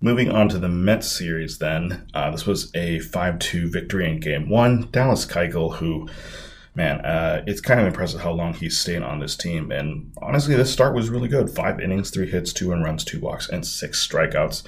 Moving 0.00 0.30
on 0.30 0.48
to 0.50 0.60
the 0.60 0.68
Mets 0.68 1.10
series, 1.10 1.58
then, 1.58 2.08
uh, 2.14 2.30
this 2.30 2.46
was 2.46 2.70
a 2.76 3.00
5 3.00 3.40
2 3.40 3.68
victory 3.68 4.08
in 4.08 4.20
game 4.20 4.48
one. 4.48 4.88
Dallas 4.92 5.26
Keuchel, 5.26 5.74
who 5.76 6.08
man, 6.78 7.04
uh, 7.04 7.42
it's 7.44 7.60
kind 7.60 7.80
of 7.80 7.86
impressive 7.88 8.20
how 8.20 8.30
long 8.30 8.54
he's 8.54 8.78
stayed 8.78 9.02
on 9.02 9.18
this 9.18 9.36
team. 9.36 9.72
And 9.72 10.12
honestly, 10.22 10.54
this 10.54 10.72
start 10.72 10.94
was 10.94 11.10
really 11.10 11.26
good. 11.26 11.50
Five 11.50 11.80
innings, 11.80 12.10
three 12.10 12.30
hits, 12.30 12.52
two 12.52 12.70
and 12.70 12.84
runs, 12.84 13.04
two 13.04 13.18
walks, 13.18 13.48
and 13.48 13.66
six 13.66 14.06
strikeouts. 14.06 14.62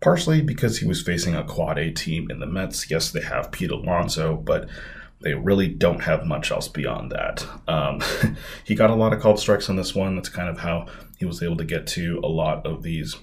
Partially 0.00 0.42
because 0.42 0.78
he 0.78 0.86
was 0.86 1.00
facing 1.00 1.34
a 1.34 1.42
quad 1.42 1.78
A 1.78 1.90
team 1.90 2.30
in 2.30 2.40
the 2.40 2.46
Mets. 2.46 2.90
Yes, 2.90 3.10
they 3.10 3.22
have 3.22 3.50
Pete 3.52 3.70
Alonso, 3.70 4.36
but 4.36 4.68
they 5.22 5.32
really 5.32 5.66
don't 5.66 6.02
have 6.02 6.26
much 6.26 6.50
else 6.50 6.68
beyond 6.68 7.10
that. 7.12 7.46
Um, 7.66 8.02
he 8.64 8.74
got 8.74 8.90
a 8.90 8.94
lot 8.94 9.14
of 9.14 9.20
called 9.20 9.40
strikes 9.40 9.70
on 9.70 9.76
this 9.76 9.94
one. 9.94 10.14
That's 10.14 10.28
kind 10.28 10.50
of 10.50 10.58
how 10.58 10.88
he 11.16 11.24
was 11.24 11.42
able 11.42 11.56
to 11.56 11.64
get 11.64 11.86
to 11.88 12.20
a 12.22 12.28
lot 12.28 12.66
of 12.66 12.82
these 12.82 13.16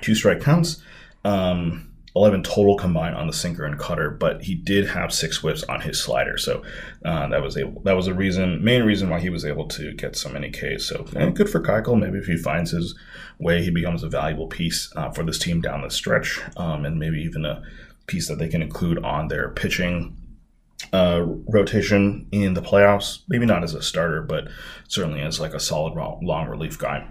two 0.00 0.14
strike 0.14 0.40
counts. 0.40 0.82
Um, 1.26 1.89
11 2.16 2.42
total 2.42 2.76
combined 2.76 3.14
on 3.14 3.26
the 3.26 3.32
sinker 3.32 3.64
and 3.64 3.78
cutter, 3.78 4.10
but 4.10 4.42
he 4.42 4.54
did 4.54 4.86
have 4.88 5.12
six 5.12 5.38
whiffs 5.38 5.62
on 5.64 5.80
his 5.80 6.02
slider. 6.02 6.36
So 6.36 6.62
uh, 7.04 7.28
that 7.28 7.42
was 7.42 7.56
able, 7.56 7.80
that 7.82 7.94
was 7.94 8.08
a 8.08 8.14
reason, 8.14 8.64
main 8.64 8.82
reason 8.82 9.08
why 9.08 9.20
he 9.20 9.30
was 9.30 9.44
able 9.44 9.68
to 9.68 9.92
get 9.92 10.16
so 10.16 10.28
many 10.28 10.50
Ks. 10.50 10.86
So 10.86 11.04
good 11.34 11.48
for 11.48 11.60
Keuchel. 11.60 11.98
Maybe 11.98 12.18
if 12.18 12.26
he 12.26 12.36
finds 12.36 12.72
his 12.72 12.98
way, 13.38 13.62
he 13.62 13.70
becomes 13.70 14.02
a 14.02 14.08
valuable 14.08 14.48
piece 14.48 14.92
uh, 14.96 15.10
for 15.10 15.22
this 15.22 15.38
team 15.38 15.60
down 15.60 15.82
the 15.82 15.90
stretch, 15.90 16.40
um, 16.56 16.84
and 16.84 16.98
maybe 16.98 17.20
even 17.20 17.44
a 17.44 17.62
piece 18.06 18.26
that 18.28 18.38
they 18.38 18.48
can 18.48 18.62
include 18.62 19.02
on 19.04 19.28
their 19.28 19.50
pitching 19.50 20.16
uh, 20.92 21.22
rotation 21.48 22.26
in 22.32 22.54
the 22.54 22.62
playoffs. 22.62 23.20
Maybe 23.28 23.46
not 23.46 23.62
as 23.62 23.74
a 23.74 23.82
starter, 23.82 24.22
but 24.22 24.48
certainly 24.88 25.20
as 25.20 25.38
like 25.38 25.54
a 25.54 25.60
solid 25.60 25.94
long 25.94 26.48
relief 26.48 26.76
guy. 26.76 27.06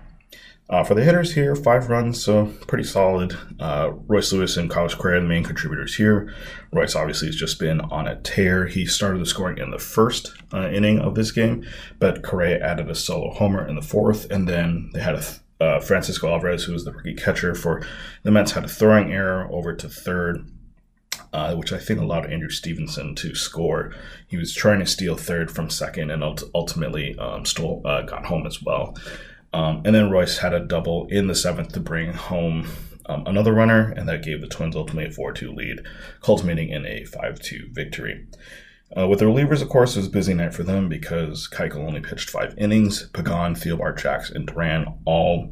Uh, 0.69 0.83
for 0.83 0.93
the 0.93 1.03
hitters 1.03 1.33
here, 1.33 1.55
five 1.55 1.89
runs, 1.89 2.21
so 2.23 2.45
pretty 2.67 2.83
solid. 2.83 3.35
Uh, 3.59 3.91
Royce 4.05 4.31
Lewis 4.31 4.55
and 4.55 4.69
Carlos 4.69 4.93
Correa, 4.93 5.19
the 5.19 5.27
main 5.27 5.43
contributors 5.43 5.95
here. 5.95 6.31
Royce 6.71 6.95
obviously 6.95 7.27
has 7.27 7.35
just 7.35 7.57
been 7.59 7.81
on 7.81 8.07
a 8.07 8.21
tear. 8.21 8.67
He 8.67 8.85
started 8.85 9.19
the 9.19 9.25
scoring 9.25 9.57
in 9.57 9.71
the 9.71 9.79
first 9.79 10.31
uh, 10.53 10.69
inning 10.69 10.99
of 10.99 11.15
this 11.15 11.31
game, 11.31 11.65
but 11.97 12.21
Correa 12.21 12.63
added 12.63 12.87
a 12.87 12.93
solo 12.93 13.33
homer 13.33 13.67
in 13.67 13.73
the 13.73 13.81
fourth, 13.81 14.29
and 14.29 14.47
then 14.47 14.91
they 14.93 14.99
had 14.99 15.15
a 15.15 15.21
th- 15.21 15.39
uh, 15.59 15.79
Francisco 15.79 16.29
Alvarez, 16.29 16.65
who 16.65 16.73
was 16.73 16.85
the 16.85 16.91
rookie 16.91 17.15
catcher 17.15 17.55
for 17.55 17.81
the 18.21 18.29
Mets, 18.29 18.51
had 18.51 18.63
a 18.63 18.69
throwing 18.69 19.11
error 19.11 19.49
over 19.51 19.73
to 19.75 19.89
third. 19.89 20.51
Uh, 21.31 21.53
which 21.53 21.71
I 21.71 21.77
think 21.77 21.99
allowed 21.99 22.25
Andrew 22.25 22.49
Stevenson 22.49 23.13
to 23.15 23.35
score. 23.35 23.93
He 24.27 24.35
was 24.35 24.51
trying 24.51 24.79
to 24.79 24.87
steal 24.87 25.15
third 25.15 25.51
from 25.51 25.69
second 25.69 26.09
and 26.09 26.23
ultimately 26.55 27.15
um, 27.19 27.45
stole, 27.45 27.83
uh, 27.85 28.01
got 28.01 28.25
home 28.25 28.47
as 28.47 28.63
well. 28.63 28.97
Um, 29.53 29.81
and 29.85 29.95
then 29.95 30.11
Royce 30.11 30.37
had 30.37 30.53
a 30.53 30.59
double 30.59 31.07
in 31.09 31.27
the 31.27 31.35
seventh 31.35 31.73
to 31.73 31.79
bring 31.79 32.13
home 32.13 32.67
um, 33.07 33.23
another 33.25 33.53
runner, 33.53 33.91
and 33.97 34.07
that 34.07 34.23
gave 34.23 34.41
the 34.41 34.47
Twins 34.47 34.75
ultimately 34.75 35.09
a 35.09 35.13
4 35.13 35.33
2 35.33 35.51
lead, 35.51 35.81
culminating 36.21 36.69
in 36.69 36.85
a 36.85 37.05
5 37.05 37.39
2 37.39 37.69
victory. 37.71 38.27
Uh, 38.97 39.07
with 39.07 39.19
the 39.19 39.25
relievers, 39.25 39.61
of 39.61 39.69
course, 39.69 39.95
it 39.95 39.99
was 39.99 40.07
a 40.07 40.11
busy 40.11 40.33
night 40.33 40.53
for 40.53 40.63
them 40.63 40.89
because 40.89 41.47
Keuchel 41.47 41.85
only 41.87 42.01
pitched 42.01 42.29
five 42.29 42.55
innings. 42.57 43.07
Pagan, 43.09 43.53
Thielbar, 43.53 43.97
Jax, 43.97 44.31
and 44.31 44.47
Duran 44.47 44.99
all 45.05 45.51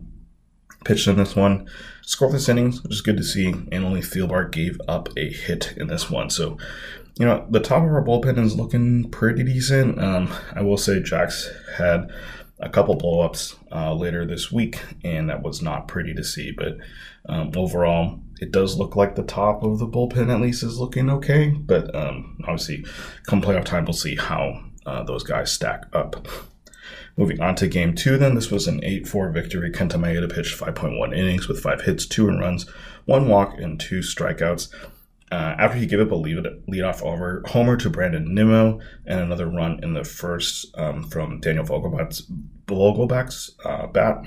pitched 0.86 1.08
in 1.08 1.18
this 1.18 1.36
one. 1.36 1.68
Scoreless 2.04 2.50
innings, 2.50 2.82
which 2.82 2.94
is 2.94 3.02
good 3.02 3.18
to 3.18 3.24
see, 3.24 3.50
and 3.50 3.86
only 3.86 4.02
Thielbar 4.02 4.52
gave 4.52 4.80
up 4.88 5.10
a 5.18 5.32
hit 5.32 5.74
in 5.78 5.88
this 5.88 6.10
one. 6.10 6.32
So, 6.32 6.58
you 7.20 7.26
know, 7.26 7.46
the 7.50 7.60
top 7.60 7.84
of 7.84 7.90
our 7.90 8.04
bullpen 8.04 8.40
is 8.40 8.56
looking 8.56 9.10
pretty 9.12 9.44
decent. 9.44 10.00
Um, 10.02 10.34
I 10.54 10.62
will 10.62 10.78
say 10.78 11.02
Jax 11.02 11.50
had 11.78 12.10
a 12.60 12.70
couple 12.70 12.98
blowups 12.98 13.56
uh, 13.72 13.94
later 13.94 14.26
this 14.26 14.52
week, 14.52 14.82
and 15.04 15.30
that 15.30 15.44
was 15.44 15.62
not 15.62 15.88
pretty 15.88 16.14
to 16.14 16.24
see. 16.24 16.52
But 16.52 16.78
um, 17.28 17.52
overall, 17.56 18.20
it 18.40 18.52
does 18.52 18.78
look 18.78 18.96
like 18.96 19.16
the 19.16 19.24
top 19.24 19.64
of 19.64 19.80
the 19.80 19.88
bullpen 19.88 20.34
at 20.34 20.42
least 20.42 20.64
is 20.64 20.80
looking 20.80 21.10
okay. 21.10 21.50
But 21.50 21.94
um, 21.96 22.38
obviously, 22.44 22.86
come 23.24 23.42
playoff 23.42 23.66
time, 23.66 23.86
we'll 23.86 23.94
see 23.94 24.16
how 24.16 24.64
uh, 24.86 25.04
those 25.04 25.24
guys 25.24 25.52
stack 25.52 25.86
up. 25.94 26.28
Moving 27.16 27.42
on 27.42 27.56
to 27.56 27.68
game 27.68 27.96
two, 27.96 28.18
then 28.18 28.36
this 28.36 28.52
was 28.52 28.68
an 28.68 28.84
8 28.84 29.08
4 29.08 29.32
victory. 29.32 29.72
Kenta 29.72 29.94
Maeda 29.94 30.32
pitched 30.32 30.60
5.1 30.60 31.18
innings 31.18 31.48
with 31.48 31.60
five 31.60 31.82
hits, 31.82 32.06
two 32.06 32.28
and 32.28 32.40
runs, 32.40 32.70
one 33.06 33.28
walk, 33.28 33.58
and 33.58 33.80
two 33.80 34.00
strikeouts. 34.00 34.72
Uh, 35.30 35.56
after 35.58 35.78
he 35.78 35.86
gave 35.86 36.00
up 36.00 36.12
a 36.12 36.16
lead, 36.16 36.46
leadoff 36.70 37.02
over 37.02 37.44
homer 37.48 37.76
to 37.76 37.90
Brandon 37.90 38.34
Nimmo 38.34 38.80
and 39.06 39.20
another 39.20 39.48
run 39.48 39.80
in 39.84 39.94
the 39.94 40.06
first 40.06 40.68
um, 40.78 41.04
from 41.10 41.42
Daniel 41.42 41.66
Vogelbach's, 41.66 42.32
Vogelbach's 42.66 43.56
uh, 43.66 43.88
bat, 43.88 44.26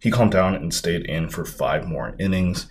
he 0.00 0.10
calmed 0.10 0.32
down 0.32 0.54
and 0.54 0.74
stayed 0.74 1.06
in 1.06 1.30
for 1.30 1.44
five 1.44 1.86
more 1.86 2.14
innings. 2.18 2.68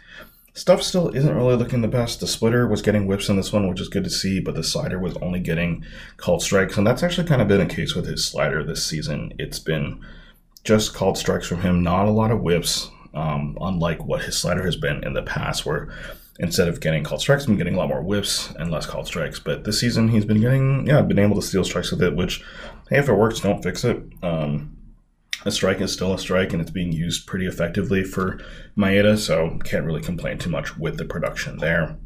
Stuff 0.53 0.81
still 0.83 1.09
isn't 1.09 1.35
really 1.35 1.55
looking 1.55 1.81
the 1.81 1.87
best. 1.87 2.19
The 2.19 2.27
splitter 2.27 2.67
was 2.67 2.81
getting 2.81 3.05
whiffs 3.05 3.29
in 3.29 3.35
this 3.35 3.51
one, 3.51 3.67
which 3.67 3.81
is 3.81 3.89
good 3.89 4.05
to 4.05 4.09
see, 4.09 4.39
but 4.39 4.55
the 4.55 4.63
slider 4.63 4.99
was 4.99 5.17
only 5.17 5.39
getting 5.39 5.83
called 6.17 6.43
strikes, 6.43 6.77
and 6.77 6.87
that's 6.87 7.03
actually 7.03 7.27
kind 7.27 7.41
of 7.41 7.47
been 7.47 7.59
a 7.59 7.65
case 7.65 7.95
with 7.95 8.05
his 8.05 8.23
slider 8.23 8.63
this 8.63 8.85
season. 8.85 9.33
It's 9.37 9.59
been 9.59 10.05
just 10.63 10.93
called 10.93 11.17
strikes 11.17 11.47
from 11.47 11.61
him, 11.61 11.83
not 11.83 12.07
a 12.07 12.11
lot 12.11 12.31
of 12.31 12.39
whiffs, 12.39 12.89
um, 13.13 13.57
unlike 13.59 14.05
what 14.05 14.23
his 14.23 14.37
slider 14.37 14.63
has 14.63 14.77
been 14.77 15.03
in 15.03 15.13
the 15.13 15.23
past, 15.23 15.65
where 15.65 15.93
instead 16.39 16.67
of 16.67 16.81
getting 16.81 17.03
called 17.03 17.21
strikes, 17.21 17.45
been 17.45 17.57
getting 17.57 17.75
a 17.75 17.77
lot 17.77 17.89
more 17.89 18.01
whiffs 18.01 18.51
and 18.55 18.71
less 18.71 18.85
called 18.85 19.07
strikes. 19.07 19.39
But 19.39 19.63
this 19.63 19.79
season, 19.79 20.09
he's 20.09 20.25
been 20.25 20.41
getting, 20.41 20.85
yeah, 20.87 21.01
been 21.01 21.19
able 21.19 21.35
to 21.35 21.41
steal 21.41 21.63
strikes 21.63 21.91
with 21.91 22.03
it, 22.03 22.15
which, 22.15 22.43
hey, 22.89 22.97
if 22.97 23.07
it 23.07 23.13
works, 23.13 23.39
don't 23.39 23.63
fix 23.63 23.83
it. 23.83 24.01
Um, 24.21 24.77
a 25.45 25.51
strike 25.51 25.79
is 25.79 25.93
still 25.93 26.13
a 26.13 26.19
strike, 26.19 26.53
and 26.53 26.61
it's 26.61 26.71
being 26.71 26.91
used 26.91 27.27
pretty 27.27 27.45
effectively 27.45 28.03
for 28.03 28.39
Maeda, 28.75 29.17
so 29.17 29.59
can't 29.63 29.85
really 29.85 30.01
complain 30.01 30.37
too 30.37 30.49
much 30.49 30.77
with 30.77 30.97
the 30.97 31.05
production 31.05 31.57
there. 31.57 31.97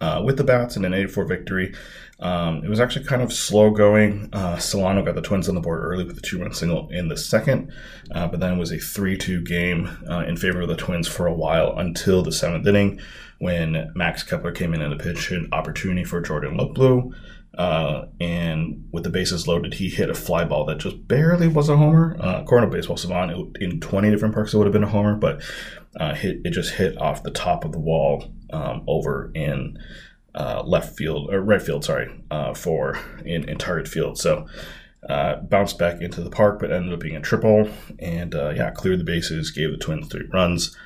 Uh, 0.00 0.22
with 0.24 0.36
the 0.36 0.44
bats 0.44 0.76
and 0.76 0.84
an 0.84 0.92
84 0.92 1.24
victory, 1.24 1.74
um, 2.18 2.64
it 2.64 2.68
was 2.68 2.80
actually 2.80 3.04
kind 3.04 3.22
of 3.22 3.32
slow 3.32 3.70
going. 3.70 4.28
Uh, 4.32 4.58
Solano 4.58 5.02
got 5.02 5.14
the 5.14 5.22
Twins 5.22 5.48
on 5.48 5.54
the 5.54 5.60
board 5.60 5.82
early 5.82 6.04
with 6.04 6.16
a 6.16 6.20
two 6.20 6.40
run 6.40 6.52
single 6.52 6.88
in 6.90 7.08
the 7.08 7.16
second, 7.16 7.72
uh, 8.12 8.26
but 8.26 8.40
then 8.40 8.54
it 8.54 8.58
was 8.58 8.72
a 8.72 8.78
3 8.78 9.16
2 9.16 9.42
game 9.42 9.98
uh, 10.10 10.20
in 10.20 10.36
favor 10.36 10.62
of 10.62 10.68
the 10.68 10.76
Twins 10.76 11.08
for 11.08 11.26
a 11.26 11.34
while 11.34 11.78
until 11.78 12.22
the 12.22 12.32
seventh 12.32 12.66
inning 12.66 13.00
when 13.38 13.92
Max 13.94 14.22
Kepler 14.22 14.52
came 14.52 14.72
in 14.72 14.80
and 14.80 14.94
a 14.94 14.96
pitch 14.96 15.30
an 15.30 15.48
opportunity 15.52 16.04
for 16.04 16.20
Jordan 16.20 16.56
Luplow. 16.56 17.12
Uh, 17.58 18.06
and 18.20 18.86
with 18.92 19.04
the 19.04 19.10
bases 19.10 19.48
loaded, 19.48 19.74
he 19.74 19.88
hit 19.88 20.10
a 20.10 20.14
fly 20.14 20.44
ball 20.44 20.66
that 20.66 20.78
just 20.78 21.08
barely 21.08 21.48
was 21.48 21.68
a 21.68 21.76
homer. 21.76 22.16
Uh, 22.20 22.40
according 22.42 22.70
to 22.70 22.76
Baseball 22.76 22.98
Savant, 22.98 23.56
in 23.60 23.80
20 23.80 24.10
different 24.10 24.34
parks, 24.34 24.52
it 24.52 24.58
would 24.58 24.66
have 24.66 24.74
been 24.74 24.84
a 24.84 24.88
homer, 24.88 25.14
but 25.14 25.42
uh, 25.98 26.14
hit, 26.14 26.38
it 26.44 26.50
just 26.50 26.74
hit 26.74 27.00
off 27.00 27.22
the 27.22 27.30
top 27.30 27.64
of 27.64 27.72
the 27.72 27.78
wall 27.78 28.30
um, 28.52 28.82
over 28.86 29.30
in 29.34 29.78
uh, 30.34 30.62
left 30.64 30.96
field 30.96 31.32
or 31.32 31.40
right 31.40 31.62
field, 31.62 31.84
sorry, 31.84 32.12
uh, 32.30 32.54
for 32.54 32.98
in, 33.24 33.48
in 33.48 33.58
target 33.58 33.88
field. 33.88 34.18
So 34.18 34.46
uh, 35.08 35.36
bounced 35.36 35.78
back 35.78 36.00
into 36.00 36.20
the 36.20 36.30
park, 36.30 36.58
but 36.60 36.72
ended 36.72 36.92
up 36.92 37.00
being 37.00 37.16
a 37.16 37.20
triple. 37.20 37.70
And 37.98 38.34
uh, 38.34 38.50
yeah, 38.50 38.70
cleared 38.70 39.00
the 39.00 39.04
bases, 39.04 39.50
gave 39.50 39.70
the 39.70 39.78
Twins 39.78 40.08
three 40.08 40.26
runs. 40.32 40.76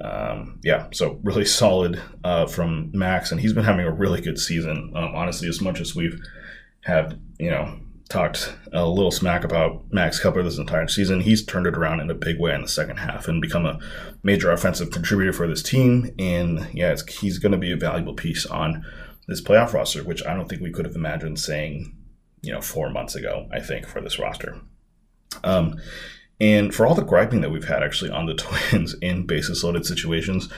Um, 0.00 0.60
yeah, 0.62 0.86
so 0.92 1.20
really 1.22 1.44
solid 1.46 2.00
uh, 2.24 2.46
from 2.46 2.90
Max, 2.92 3.30
and 3.30 3.40
he's 3.40 3.52
been 3.52 3.64
having 3.64 3.86
a 3.86 3.92
really 3.92 4.20
good 4.20 4.38
season. 4.38 4.92
Um, 4.94 5.14
honestly, 5.14 5.48
as 5.48 5.60
much 5.60 5.80
as 5.80 5.94
we've 5.94 6.20
had, 6.82 7.20
you 7.38 7.50
know, 7.50 7.78
talked 8.08 8.54
a 8.72 8.86
little 8.86 9.10
smack 9.10 9.44
about 9.44 9.84
Max 9.92 10.18
Kepler 10.18 10.42
this 10.42 10.58
entire 10.58 10.88
season, 10.88 11.20
he's 11.20 11.44
turned 11.44 11.66
it 11.66 11.76
around 11.76 12.00
in 12.00 12.10
a 12.10 12.14
big 12.14 12.40
way 12.40 12.54
in 12.54 12.62
the 12.62 12.68
second 12.68 12.96
half 12.98 13.28
and 13.28 13.42
become 13.42 13.66
a 13.66 13.78
major 14.22 14.50
offensive 14.50 14.90
contributor 14.90 15.32
for 15.32 15.46
this 15.46 15.62
team. 15.62 16.10
And 16.18 16.68
yeah, 16.72 16.96
he's 17.20 17.38
going 17.38 17.52
to 17.52 17.58
be 17.58 17.72
a 17.72 17.76
valuable 17.76 18.14
piece 18.14 18.46
on 18.46 18.84
this 19.26 19.42
playoff 19.42 19.74
roster, 19.74 20.02
which 20.02 20.24
I 20.24 20.34
don't 20.34 20.48
think 20.48 20.62
we 20.62 20.72
could 20.72 20.86
have 20.86 20.96
imagined 20.96 21.38
saying, 21.38 21.94
you 22.40 22.52
know, 22.52 22.62
four 22.62 22.88
months 22.90 23.14
ago. 23.14 23.46
I 23.52 23.60
think 23.60 23.86
for 23.86 24.00
this 24.00 24.18
roster. 24.18 24.58
Um, 25.44 25.78
and 26.40 26.74
for 26.74 26.86
all 26.86 26.94
the 26.94 27.02
griping 27.02 27.40
that 27.42 27.50
we've 27.50 27.68
had 27.68 27.82
actually 27.82 28.10
on 28.10 28.26
the 28.26 28.34
Twins 28.70 28.94
in 29.02 29.26
basis 29.26 29.62
loaded 29.62 29.84
situations, 29.84 30.48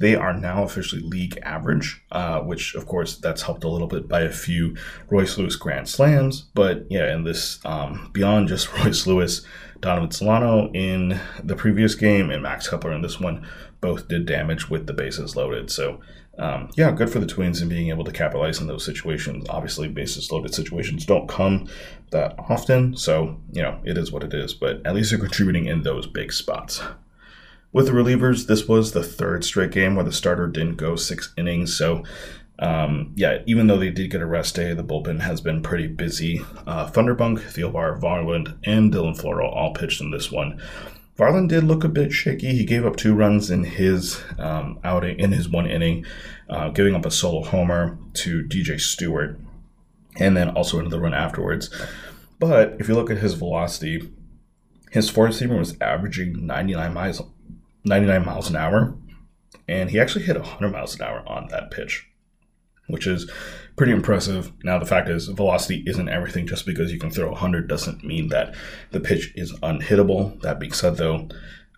they 0.00 0.14
are 0.14 0.32
now 0.32 0.64
officially 0.64 1.02
league 1.02 1.38
average, 1.42 2.02
uh, 2.10 2.40
which 2.40 2.74
of 2.74 2.86
course 2.86 3.18
that's 3.18 3.42
helped 3.42 3.64
a 3.64 3.68
little 3.68 3.86
bit 3.86 4.08
by 4.08 4.22
a 4.22 4.32
few 4.32 4.74
Royce 5.10 5.36
Lewis 5.36 5.56
grand 5.56 5.88
slams. 5.88 6.40
But 6.54 6.86
yeah, 6.90 7.14
in 7.14 7.24
this 7.24 7.64
um, 7.66 8.10
beyond 8.12 8.48
just 8.48 8.72
Royce 8.78 9.06
Lewis, 9.06 9.42
Donovan 9.80 10.10
Solano 10.10 10.72
in 10.72 11.20
the 11.44 11.54
previous 11.54 11.94
game 11.94 12.30
and 12.30 12.42
Max 12.42 12.68
Kepler 12.68 12.92
in 12.92 13.02
this 13.02 13.20
one 13.20 13.46
both 13.82 14.08
did 14.08 14.26
damage 14.26 14.68
with 14.68 14.86
the 14.86 14.92
bases 14.94 15.36
loaded. 15.36 15.70
So 15.70 16.00
um, 16.38 16.70
yeah, 16.76 16.90
good 16.92 17.10
for 17.10 17.18
the 17.18 17.26
Twins 17.26 17.60
in 17.60 17.68
being 17.68 17.90
able 17.90 18.04
to 18.04 18.12
capitalize 18.12 18.58
in 18.58 18.66
those 18.66 18.84
situations. 18.86 19.46
Obviously, 19.50 19.88
bases 19.88 20.32
loaded 20.32 20.54
situations 20.54 21.04
don't 21.04 21.28
come 21.28 21.68
that 22.10 22.34
often, 22.38 22.96
so 22.96 23.36
you 23.52 23.60
know 23.60 23.78
it 23.84 23.98
is 23.98 24.10
what 24.10 24.24
it 24.24 24.32
is. 24.32 24.54
But 24.54 24.80
at 24.86 24.94
least 24.94 25.10
they're 25.10 25.18
contributing 25.18 25.66
in 25.66 25.82
those 25.82 26.06
big 26.06 26.32
spots. 26.32 26.80
With 27.72 27.86
the 27.86 27.92
relievers, 27.92 28.46
this 28.46 28.66
was 28.66 28.92
the 28.92 29.02
third 29.02 29.44
straight 29.44 29.70
game 29.70 29.94
where 29.94 30.04
the 30.04 30.12
starter 30.12 30.48
didn't 30.48 30.76
go 30.76 30.96
six 30.96 31.32
innings. 31.38 31.76
So, 31.76 32.02
um, 32.58 33.12
yeah, 33.14 33.38
even 33.46 33.68
though 33.68 33.78
they 33.78 33.90
did 33.90 34.10
get 34.10 34.22
a 34.22 34.26
rest 34.26 34.56
day, 34.56 34.74
the 34.74 34.82
bullpen 34.82 35.20
has 35.20 35.40
been 35.40 35.62
pretty 35.62 35.86
busy. 35.86 36.40
Uh, 36.66 36.90
Funderburk, 36.90 37.38
Thielbar, 37.38 38.00
Varland, 38.00 38.58
and 38.64 38.92
Dylan 38.92 39.16
Floro 39.16 39.44
all 39.44 39.72
pitched 39.72 40.00
in 40.00 40.10
this 40.10 40.32
one. 40.32 40.60
Varland 41.16 41.48
did 41.48 41.62
look 41.62 41.84
a 41.84 41.88
bit 41.88 42.12
shaky. 42.12 42.54
He 42.54 42.64
gave 42.64 42.84
up 42.84 42.96
two 42.96 43.14
runs 43.14 43.50
in 43.50 43.62
his 43.62 44.20
um, 44.38 44.80
outing 44.82 45.20
in 45.20 45.30
his 45.30 45.48
one 45.48 45.70
inning, 45.70 46.04
uh, 46.48 46.70
giving 46.70 46.94
up 46.96 47.06
a 47.06 47.10
solo 47.10 47.44
homer 47.44 47.98
to 48.14 48.42
DJ 48.42 48.80
Stewart, 48.80 49.38
and 50.16 50.36
then 50.36 50.48
also 50.48 50.80
another 50.80 50.98
run 50.98 51.14
afterwards. 51.14 51.70
But 52.40 52.76
if 52.80 52.88
you 52.88 52.94
look 52.94 53.10
at 53.10 53.18
his 53.18 53.34
velocity, 53.34 54.10
his 54.90 55.08
four 55.08 55.28
seamer 55.28 55.58
was 55.58 55.76
averaging 55.80 56.46
99 56.46 56.94
miles 56.94 57.22
99 57.84 58.24
miles 58.24 58.50
an 58.50 58.56
hour, 58.56 58.94
and 59.68 59.90
he 59.90 60.00
actually 60.00 60.24
hit 60.24 60.36
100 60.36 60.70
miles 60.70 60.94
an 60.96 61.02
hour 61.02 61.22
on 61.26 61.48
that 61.48 61.70
pitch, 61.70 62.06
which 62.88 63.06
is 63.06 63.30
pretty 63.76 63.92
impressive. 63.92 64.52
Now, 64.64 64.78
the 64.78 64.86
fact 64.86 65.08
is, 65.08 65.28
velocity 65.28 65.82
isn't 65.86 66.08
everything. 66.08 66.46
Just 66.46 66.66
because 66.66 66.92
you 66.92 66.98
can 66.98 67.10
throw 67.10 67.30
100 67.30 67.68
doesn't 67.68 68.04
mean 68.04 68.28
that 68.28 68.54
the 68.90 69.00
pitch 69.00 69.32
is 69.36 69.52
unhittable. 69.60 70.40
That 70.42 70.58
being 70.58 70.72
said, 70.72 70.96
though, 70.96 71.28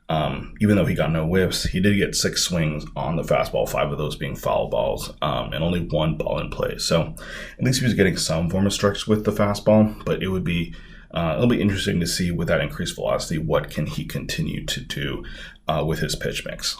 um, 0.08 0.54
even 0.60 0.76
though 0.76 0.84
he 0.84 0.94
got 0.94 1.10
no 1.10 1.26
whiffs, 1.26 1.64
he 1.64 1.80
did 1.80 1.96
get 1.96 2.14
six 2.14 2.42
swings 2.42 2.84
on 2.96 3.16
the 3.16 3.22
fastball, 3.22 3.68
five 3.68 3.90
of 3.90 3.98
those 3.98 4.16
being 4.16 4.36
foul 4.36 4.68
balls, 4.68 5.14
um, 5.22 5.52
and 5.52 5.62
only 5.62 5.86
one 5.86 6.16
ball 6.16 6.38
in 6.38 6.50
play. 6.50 6.76
So 6.78 7.14
at 7.58 7.64
least 7.64 7.80
he 7.80 7.86
was 7.86 7.94
getting 7.94 8.16
some 8.16 8.50
form 8.50 8.66
of 8.66 8.72
strikes 8.72 9.06
with 9.06 9.24
the 9.24 9.32
fastball, 9.32 10.04
but 10.04 10.22
it 10.22 10.28
would 10.28 10.44
be 10.44 10.74
uh, 11.14 11.34
it'll 11.36 11.46
be 11.46 11.60
interesting 11.60 12.00
to 12.00 12.06
see 12.06 12.30
with 12.30 12.48
that 12.48 12.60
increased 12.60 12.94
velocity 12.94 13.38
what 13.38 13.70
can 13.70 13.86
he 13.86 14.04
continue 14.04 14.64
to 14.64 14.80
do 14.80 15.24
uh, 15.72 15.84
with 15.84 16.00
his 16.00 16.14
pitch 16.14 16.44
mix. 16.44 16.76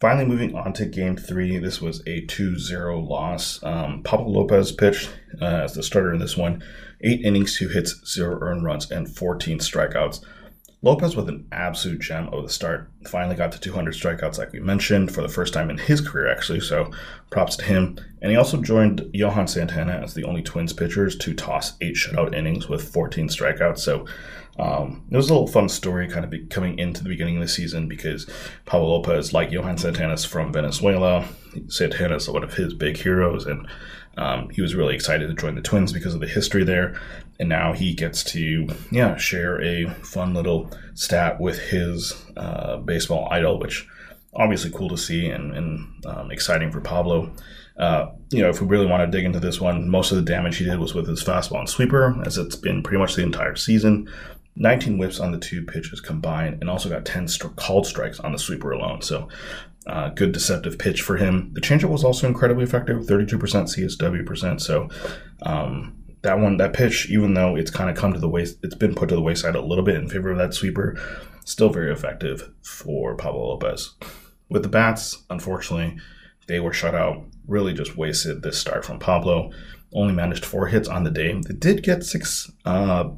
Finally, 0.00 0.26
moving 0.26 0.54
on 0.54 0.72
to 0.72 0.86
game 0.86 1.16
three, 1.16 1.58
this 1.58 1.80
was 1.80 2.02
a 2.06 2.24
2 2.26 2.58
0 2.58 3.00
loss. 3.00 3.60
Um, 3.64 4.02
Pablo 4.04 4.28
Lopez 4.28 4.70
pitched 4.70 5.10
uh, 5.42 5.44
as 5.44 5.74
the 5.74 5.82
starter 5.82 6.12
in 6.12 6.20
this 6.20 6.36
one, 6.36 6.62
eight 7.00 7.20
innings, 7.24 7.56
two 7.56 7.68
hits, 7.68 8.00
zero 8.06 8.38
earned 8.40 8.64
runs, 8.64 8.90
and 8.90 9.08
14 9.08 9.58
strikeouts. 9.58 10.24
Lopez 10.80 11.16
with 11.16 11.28
an 11.28 11.44
absolute 11.50 12.00
gem 12.00 12.28
of 12.28 12.44
the 12.44 12.48
start. 12.48 12.88
Finally 13.08 13.34
got 13.34 13.50
to 13.50 13.58
200 13.58 13.92
strikeouts, 13.92 14.38
like 14.38 14.52
we 14.52 14.60
mentioned, 14.60 15.12
for 15.12 15.22
the 15.22 15.28
first 15.28 15.52
time 15.52 15.70
in 15.70 15.78
his 15.78 16.00
career, 16.00 16.30
actually. 16.30 16.60
So 16.60 16.92
props 17.30 17.56
to 17.56 17.64
him. 17.64 17.98
And 18.22 18.30
he 18.30 18.36
also 18.36 18.62
joined 18.62 19.10
Johan 19.12 19.48
Santana 19.48 20.00
as 20.04 20.14
the 20.14 20.22
only 20.22 20.42
Twins 20.42 20.72
pitchers 20.72 21.16
to 21.16 21.34
toss 21.34 21.72
eight 21.80 21.96
shutout 21.96 22.32
innings 22.32 22.68
with 22.68 22.92
14 22.92 23.26
strikeouts. 23.28 23.78
So 23.78 24.06
Um, 24.58 25.04
it 25.10 25.16
was 25.16 25.30
a 25.30 25.32
little 25.32 25.46
fun 25.46 25.68
story 25.68 26.08
kind 26.08 26.24
of 26.24 26.48
coming 26.50 26.78
into 26.78 27.02
the 27.02 27.08
beginning 27.08 27.36
of 27.36 27.42
the 27.42 27.48
season 27.48 27.88
because 27.88 28.28
Pablo 28.66 28.88
Lopez, 28.88 29.32
like 29.32 29.52
Johan 29.52 29.78
Santana, 29.78 30.14
is 30.14 30.24
from 30.24 30.52
Venezuela. 30.52 31.24
Santana 31.68 32.16
is 32.16 32.28
one 32.28 32.42
of 32.42 32.54
his 32.54 32.74
big 32.74 32.96
heroes, 32.96 33.46
and 33.46 33.68
um, 34.16 34.50
he 34.50 34.60
was 34.60 34.74
really 34.74 34.94
excited 34.94 35.28
to 35.28 35.34
join 35.34 35.54
the 35.54 35.62
Twins 35.62 35.92
because 35.92 36.14
of 36.14 36.20
the 36.20 36.26
history 36.26 36.64
there. 36.64 37.00
And 37.38 37.48
now 37.48 37.72
he 37.72 37.94
gets 37.94 38.24
to, 38.24 38.68
yeah, 38.90 39.16
share 39.16 39.62
a 39.62 39.88
fun 40.02 40.34
little 40.34 40.72
stat 40.94 41.40
with 41.40 41.58
his 41.60 42.20
uh, 42.36 42.78
baseball 42.78 43.28
idol, 43.30 43.60
which 43.60 43.86
obviously 44.34 44.70
cool 44.70 44.88
to 44.88 44.96
see 44.96 45.28
and, 45.28 45.56
and 45.56 46.06
um, 46.06 46.30
exciting 46.32 46.72
for 46.72 46.80
Pablo. 46.80 47.30
Uh, 47.78 48.10
you 48.30 48.42
know, 48.42 48.48
if 48.48 48.60
we 48.60 48.66
really 48.66 48.86
want 48.86 49.00
to 49.00 49.16
dig 49.16 49.24
into 49.24 49.38
this 49.38 49.60
one, 49.60 49.88
most 49.88 50.10
of 50.10 50.16
the 50.16 50.24
damage 50.24 50.56
he 50.56 50.64
did 50.64 50.80
was 50.80 50.94
with 50.94 51.06
his 51.06 51.22
fastball 51.22 51.60
and 51.60 51.68
sweeper, 51.68 52.20
as 52.26 52.36
it's 52.36 52.56
been 52.56 52.82
pretty 52.82 52.98
much 52.98 53.14
the 53.14 53.22
entire 53.22 53.54
season. 53.54 54.10
19 54.58 54.96
whiffs 54.96 55.20
on 55.20 55.32
the 55.32 55.38
two 55.38 55.64
pitches 55.64 56.00
combined, 56.00 56.58
and 56.60 56.68
also 56.68 56.88
got 56.88 57.04
10 57.04 57.28
st- 57.28 57.56
called 57.56 57.86
strikes 57.86 58.20
on 58.20 58.32
the 58.32 58.38
sweeper 58.38 58.72
alone. 58.72 59.00
So, 59.02 59.28
uh, 59.86 60.10
good 60.10 60.32
deceptive 60.32 60.78
pitch 60.78 61.00
for 61.00 61.16
him. 61.16 61.50
The 61.54 61.60
changeup 61.60 61.90
was 61.90 62.04
also 62.04 62.26
incredibly 62.26 62.64
effective, 62.64 63.06
32% 63.06 63.38
CSW 63.38 64.26
percent. 64.26 64.60
So, 64.60 64.88
um, 65.42 65.94
that 66.22 66.40
one, 66.40 66.56
that 66.56 66.72
pitch, 66.72 67.08
even 67.10 67.34
though 67.34 67.56
it's 67.56 67.70
kind 67.70 67.88
of 67.88 67.96
come 67.96 68.12
to 68.12 68.18
the 68.18 68.28
waste, 68.28 68.58
it's 68.62 68.74
been 68.74 68.94
put 68.94 69.08
to 69.08 69.14
the 69.14 69.22
wayside 69.22 69.54
a 69.54 69.60
little 69.60 69.84
bit 69.84 69.94
in 69.94 70.08
favor 70.08 70.30
of 70.30 70.38
that 70.38 70.52
sweeper, 70.52 70.98
still 71.44 71.70
very 71.70 71.92
effective 71.92 72.50
for 72.62 73.14
Pablo 73.14 73.48
Lopez. 73.48 73.94
With 74.50 74.62
the 74.62 74.68
bats, 74.68 75.22
unfortunately, 75.30 75.98
they 76.48 76.58
were 76.58 76.72
shut 76.72 76.94
out. 76.94 77.24
Really 77.46 77.72
just 77.72 77.96
wasted 77.96 78.42
this 78.42 78.58
start 78.58 78.84
from 78.84 78.98
Pablo. 78.98 79.52
Only 79.92 80.12
managed 80.12 80.44
four 80.44 80.66
hits 80.66 80.88
on 80.88 81.04
the 81.04 81.10
day. 81.10 81.32
They 81.32 81.54
did 81.54 81.82
get 81.82 82.04
six 82.04 82.50
uh, 82.64 83.10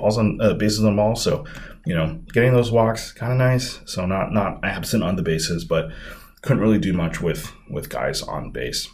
balls 0.00 0.18
on 0.18 0.40
uh, 0.40 0.54
bases 0.54 0.84
on 0.84 0.96
balls. 0.96 1.22
So, 1.22 1.44
you 1.86 1.94
know, 1.94 2.20
getting 2.32 2.52
those 2.52 2.70
walks 2.70 3.12
kind 3.12 3.32
of 3.32 3.38
nice. 3.38 3.80
So 3.84 4.06
not 4.06 4.32
not 4.32 4.64
absent 4.64 5.02
on 5.02 5.16
the 5.16 5.22
bases, 5.22 5.64
but 5.64 5.90
couldn't 6.42 6.62
really 6.62 6.78
do 6.78 6.92
much 6.92 7.20
with 7.20 7.52
with 7.70 7.88
guys 7.88 8.22
on 8.22 8.50
base. 8.50 8.88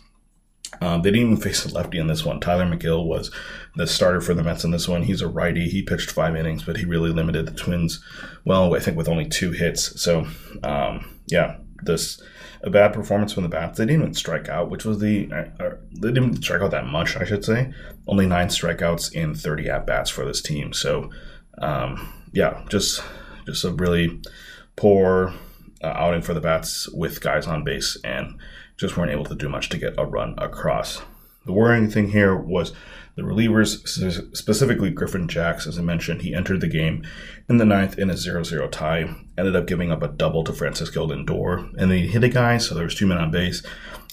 Um, 0.80 1.02
they 1.02 1.10
didn't 1.10 1.26
even 1.26 1.36
face 1.36 1.64
a 1.64 1.72
lefty 1.72 1.98
in 1.98 2.08
this 2.08 2.24
one. 2.24 2.40
Tyler 2.40 2.64
Megill 2.64 3.06
was 3.06 3.30
the 3.76 3.86
starter 3.86 4.20
for 4.20 4.34
the 4.34 4.42
Mets 4.42 4.64
in 4.64 4.72
this 4.72 4.88
one. 4.88 5.02
He's 5.02 5.22
a 5.22 5.28
righty. 5.28 5.68
He 5.68 5.82
pitched 5.82 6.10
five 6.10 6.34
innings, 6.34 6.64
but 6.64 6.76
he 6.76 6.84
really 6.84 7.10
limited 7.10 7.46
the 7.46 7.52
Twins. 7.52 8.02
Well, 8.44 8.74
I 8.74 8.80
think 8.80 8.96
with 8.96 9.08
only 9.08 9.28
two 9.28 9.52
hits. 9.52 10.00
So, 10.02 10.26
um, 10.64 11.20
yeah, 11.26 11.58
this 11.82 12.22
a 12.62 12.70
bad 12.70 12.94
performance 12.94 13.32
from 13.32 13.42
the 13.42 13.48
bats. 13.48 13.78
They 13.78 13.84
didn't 13.84 14.00
even 14.00 14.14
strike 14.14 14.48
out, 14.48 14.70
which 14.70 14.84
was 14.84 14.98
the 14.98 15.30
uh, 15.32 15.70
they 15.92 16.12
didn't 16.12 16.42
strike 16.42 16.62
out 16.62 16.70
that 16.70 16.86
much, 16.86 17.16
I 17.16 17.24
should 17.24 17.44
say. 17.44 17.72
Only 18.06 18.26
nine 18.26 18.48
strikeouts 18.48 19.12
in 19.12 19.34
30 19.34 19.68
at 19.68 19.86
bats 19.86 20.10
for 20.10 20.24
this 20.24 20.40
team. 20.40 20.72
So, 20.72 21.10
um, 21.58 22.12
yeah, 22.32 22.64
just 22.70 23.02
just 23.46 23.64
a 23.64 23.70
really 23.70 24.20
poor 24.76 25.34
uh, 25.82 25.88
outing 25.88 26.22
for 26.22 26.32
the 26.32 26.40
bats 26.40 26.88
with 26.88 27.20
guys 27.20 27.46
on 27.46 27.64
base, 27.64 27.98
and 28.02 28.38
just 28.76 28.96
weren't 28.96 29.12
able 29.12 29.26
to 29.26 29.34
do 29.34 29.48
much 29.48 29.68
to 29.68 29.78
get 29.78 29.94
a 29.98 30.06
run 30.06 30.34
across. 30.38 31.02
The 31.46 31.52
worrying 31.52 31.90
thing 31.90 32.08
here 32.08 32.34
was 32.34 32.72
the 33.16 33.22
relievers, 33.22 33.86
specifically 34.36 34.90
Griffin 34.90 35.28
Jax, 35.28 35.68
as 35.68 35.78
I 35.78 35.82
mentioned, 35.82 36.22
he 36.22 36.34
entered 36.34 36.60
the 36.60 36.68
game 36.68 37.04
in 37.48 37.58
the 37.58 37.64
ninth 37.64 37.96
in 37.96 38.10
a 38.10 38.14
0-0 38.14 38.70
tie, 38.72 39.14
ended 39.38 39.54
up 39.54 39.66
giving 39.66 39.92
up 39.92 40.02
a 40.02 40.08
double 40.08 40.42
to 40.44 40.52
Francisco 40.52 41.06
Lindor, 41.06 41.70
and 41.78 41.90
then 41.90 41.98
he 41.98 42.08
hit 42.08 42.24
a 42.24 42.28
guy, 42.28 42.58
so 42.58 42.74
there 42.74 42.84
was 42.84 42.94
two 42.96 43.06
men 43.06 43.18
on 43.18 43.30
base. 43.30 43.62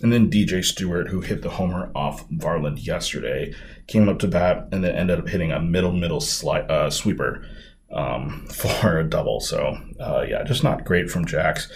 And 0.03 0.13
then 0.13 0.29
DJ 0.29 0.63
Stewart, 0.63 1.09
who 1.09 1.21
hit 1.21 1.41
the 1.41 1.49
homer 1.49 1.91
off 1.95 2.27
Varland 2.29 2.85
yesterday, 2.85 3.53
came 3.87 4.07
up 4.07 4.19
to 4.19 4.27
bat 4.27 4.67
and 4.71 4.83
then 4.83 4.95
ended 4.95 5.19
up 5.19 5.27
hitting 5.27 5.51
a 5.51 5.59
middle 5.59 5.91
middle 5.91 6.19
sli- 6.19 6.69
uh, 6.69 6.89
sweeper 6.89 7.45
um, 7.91 8.45
for 8.53 8.99
a 8.99 9.03
double. 9.03 9.39
So 9.39 9.77
uh, 9.99 10.25
yeah, 10.27 10.43
just 10.43 10.63
not 10.63 10.85
great 10.85 11.09
from 11.09 11.25
Jax. 11.25 11.71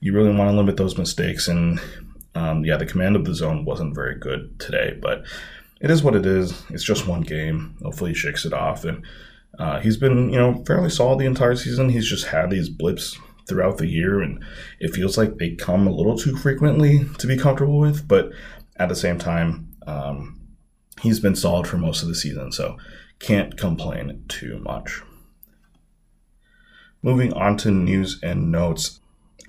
You 0.00 0.12
really 0.12 0.34
want 0.34 0.50
to 0.50 0.56
limit 0.56 0.76
those 0.76 0.96
mistakes, 0.96 1.46
and 1.48 1.80
um, 2.34 2.64
yeah, 2.64 2.76
the 2.76 2.86
command 2.86 3.16
of 3.16 3.24
the 3.24 3.34
zone 3.34 3.64
wasn't 3.64 3.94
very 3.94 4.18
good 4.18 4.58
today, 4.58 4.96
but 5.00 5.24
it 5.80 5.90
is 5.90 6.02
what 6.02 6.14
it 6.14 6.26
is. 6.26 6.62
It's 6.70 6.84
just 6.84 7.06
one 7.06 7.22
game. 7.22 7.76
Hopefully, 7.82 8.10
he 8.10 8.16
shakes 8.16 8.44
it 8.44 8.52
off. 8.52 8.84
And 8.84 9.04
uh, 9.58 9.80
he's 9.80 9.96
been, 9.96 10.30
you 10.30 10.38
know, 10.38 10.62
fairly 10.66 10.90
solid 10.90 11.18
the 11.18 11.26
entire 11.26 11.56
season. 11.56 11.88
He's 11.88 12.08
just 12.08 12.26
had 12.26 12.50
these 12.50 12.68
blips 12.68 13.18
throughout 13.48 13.78
the 13.78 13.88
year, 13.88 14.20
and 14.20 14.42
it 14.78 14.94
feels 14.94 15.18
like 15.18 15.36
they 15.36 15.54
come 15.56 15.86
a 15.86 15.92
little 15.92 16.16
too 16.16 16.36
frequently 16.36 17.04
to 17.18 17.26
be 17.26 17.36
comfortable 17.36 17.78
with. 17.78 18.06
But 18.06 18.30
at 18.76 18.88
the 18.88 18.96
same 18.96 19.18
time, 19.18 19.68
um, 19.86 20.40
he's 21.00 21.20
been 21.20 21.34
solid 21.34 21.66
for 21.66 21.78
most 21.78 22.02
of 22.02 22.08
the 22.08 22.14
season, 22.14 22.52
so 22.52 22.76
can't 23.18 23.56
complain 23.56 24.24
too 24.28 24.58
much. 24.60 25.02
Moving 27.02 27.32
on 27.32 27.56
to 27.58 27.70
news 27.70 28.20
and 28.22 28.52
notes. 28.52 28.99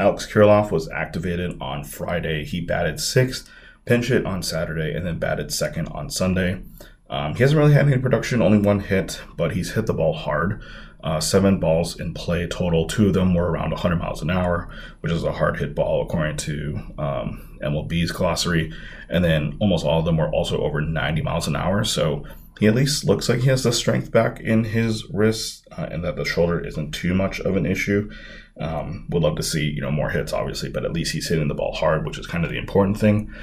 Alex 0.02 0.26
Kirilloff 0.26 0.72
was 0.72 0.90
activated 0.90 1.62
on 1.62 1.84
Friday. 1.84 2.44
He 2.44 2.60
batted 2.60 3.00
sixth 3.00 3.48
pinch 3.86 4.08
hit 4.08 4.26
on 4.26 4.42
Saturday, 4.42 4.96
and 4.96 5.06
then 5.06 5.20
batted 5.20 5.54
second 5.54 5.88
on 5.90 6.10
Sunday. 6.10 6.62
Um, 7.10 7.36
he 7.36 7.44
hasn't 7.44 7.60
really 7.60 7.74
had 7.74 7.88
any 7.88 7.98
production, 7.98 8.42
only 8.42 8.58
one 8.58 8.80
hit, 8.80 9.22
but 9.36 9.52
he's 9.52 9.74
hit 9.74 9.86
the 9.86 9.94
ball 9.94 10.14
hard. 10.14 10.62
Uh, 11.04 11.20
seven 11.20 11.60
balls 11.60 12.00
in 12.00 12.14
play 12.14 12.48
total. 12.48 12.88
Two 12.88 13.08
of 13.08 13.14
them 13.14 13.34
were 13.34 13.52
around 13.52 13.72
100 13.72 13.98
miles 13.98 14.22
an 14.22 14.30
hour, 14.30 14.70
which 15.02 15.12
is 15.12 15.24
a 15.24 15.34
hard 15.34 15.60
hit 15.60 15.76
ball 15.76 16.04
according 16.04 16.38
to 16.38 16.80
um, 16.98 17.58
MLB's 17.62 18.12
glossary. 18.12 18.72
And 19.10 19.24
then 19.24 19.58
almost 19.60 19.86
all 19.86 20.00
of 20.00 20.06
them 20.06 20.18
were 20.18 20.30
also 20.30 20.62
over 20.62 20.80
90 20.80 21.22
miles 21.22 21.48
an 21.48 21.56
hour. 21.56 21.84
So 21.84 22.24
he 22.60 22.68
at 22.68 22.76
least 22.76 23.04
looks 23.04 23.28
like 23.28 23.40
he 23.40 23.50
has 23.50 23.64
the 23.64 23.74
strength 23.74 24.12
back 24.12 24.40
in 24.40 24.66
his 24.66 25.10
wrist 25.10 25.68
uh, 25.76 25.88
and 25.92 26.04
that 26.04 26.16
the 26.16 26.24
shoulder 26.24 26.60
isn't 26.60 26.92
too 26.92 27.16
much 27.16 27.40
of 27.40 27.56
an 27.58 27.66
issue. 27.66 28.12
Um, 28.60 29.08
would 29.10 29.24
love 29.24 29.38
to 29.38 29.44
see 29.44 29.64
you 29.64 29.82
know 29.82 29.92
more 29.92 30.10
hits, 30.10 30.34
obviously, 30.34 30.70
but 30.70 30.86
at 30.86 30.94
least 30.94 31.14
he's 31.14 31.30
hitting 31.30 31.48
the 31.48 31.56
ball 31.56 31.74
hard, 31.74 32.06
which 32.06 32.20
is 32.20 32.28
kind 32.28 32.44
of 32.44 32.52
the 32.52 32.58
important 32.58 33.00
thing 33.00 33.34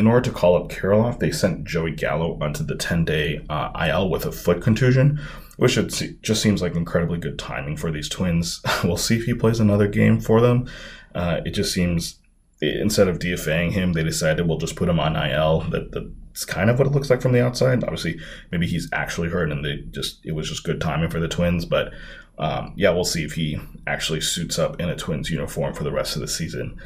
in 0.00 0.06
order 0.06 0.22
to 0.22 0.32
call 0.32 0.56
up 0.56 0.70
Kirilloff, 0.70 1.18
they 1.18 1.30
sent 1.30 1.64
Joey 1.64 1.90
Gallo 1.90 2.38
onto 2.40 2.64
the 2.64 2.74
10 2.74 3.04
day 3.04 3.44
uh, 3.50 3.70
IL 3.86 4.08
with 4.08 4.24
a 4.24 4.32
foot 4.32 4.62
contusion, 4.62 5.20
which 5.58 5.78
just 6.22 6.42
seems 6.42 6.62
like 6.62 6.74
incredibly 6.74 7.18
good 7.18 7.38
timing 7.38 7.76
for 7.76 7.90
these 7.90 8.08
twins. 8.08 8.62
we'll 8.84 8.96
see 8.96 9.18
if 9.18 9.24
he 9.24 9.34
plays 9.34 9.60
another 9.60 9.86
game 9.86 10.18
for 10.18 10.40
them. 10.40 10.66
Uh, 11.14 11.42
it 11.44 11.50
just 11.50 11.74
seems, 11.74 12.18
instead 12.62 13.08
of 13.08 13.18
DFAing 13.18 13.72
him, 13.72 13.92
they 13.92 14.02
decided 14.02 14.48
we'll 14.48 14.56
just 14.56 14.74
put 14.74 14.88
him 14.88 14.98
on 14.98 15.16
IL. 15.16 15.60
That, 15.70 15.92
that's 16.30 16.44
kind 16.44 16.70
of 16.70 16.78
what 16.78 16.86
it 16.86 16.92
looks 16.92 17.10
like 17.10 17.20
from 17.20 17.32
the 17.32 17.44
outside. 17.44 17.82
Obviously, 17.82 18.18
maybe 18.50 18.66
he's 18.66 18.88
actually 18.92 19.28
hurt 19.28 19.50
and 19.50 19.64
they 19.64 19.78
just 19.90 20.24
it 20.24 20.32
was 20.32 20.48
just 20.48 20.64
good 20.64 20.80
timing 20.80 21.10
for 21.10 21.20
the 21.20 21.28
twins. 21.28 21.64
But 21.64 21.92
um, 22.38 22.72
yeah, 22.76 22.90
we'll 22.90 23.04
see 23.04 23.24
if 23.24 23.34
he 23.34 23.58
actually 23.86 24.20
suits 24.20 24.58
up 24.58 24.80
in 24.80 24.88
a 24.88 24.96
twins 24.96 25.30
uniform 25.30 25.74
for 25.74 25.84
the 25.84 25.92
rest 25.92 26.16
of 26.16 26.22
the 26.22 26.28
season. 26.28 26.80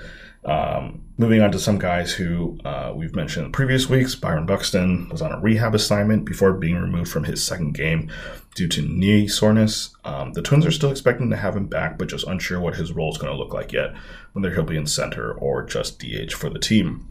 Um, 0.45 1.03
moving 1.17 1.41
on 1.41 1.53
to 1.53 1.59
some 1.59 1.79
guys 1.79 2.13
who 2.13 2.59
uh, 2.65 2.93
we've 2.95 3.15
mentioned 3.15 3.47
in 3.47 3.53
previous 3.53 3.89
weeks, 3.89 4.15
Byron 4.15 4.45
Buxton 4.45 5.09
was 5.09 5.23
on 5.23 5.33
a 5.33 5.41
rehab 5.41 5.75
assignment 5.75 6.27
before 6.27 6.53
being 6.53 6.77
removed 6.77 7.11
from 7.11 7.25
his 7.25 7.43
second 7.43 7.73
game 7.73 8.11
due 8.55 8.69
to 8.69 8.83
knee 8.83 9.27
soreness. 9.27 9.97
Um, 10.05 10.33
the 10.33 10.43
Twins 10.43 10.67
are 10.67 10.71
still 10.71 10.91
expecting 10.91 11.31
to 11.31 11.37
have 11.37 11.57
him 11.57 11.67
back, 11.67 11.97
but 11.97 12.09
just 12.09 12.27
unsure 12.27 12.61
what 12.61 12.77
his 12.77 12.93
role 12.93 13.11
is 13.11 13.19
going 13.19 13.33
to 13.33 13.39
look 13.39 13.55
like 13.55 13.73
yet, 13.73 13.95
whether 14.33 14.53
he'll 14.53 14.65
be 14.65 14.77
in 14.77 14.87
center 14.87 15.33
or 15.33 15.63
just 15.63 15.99
DH 15.99 16.33
for 16.33 16.51
the 16.51 16.59
team. 16.59 17.09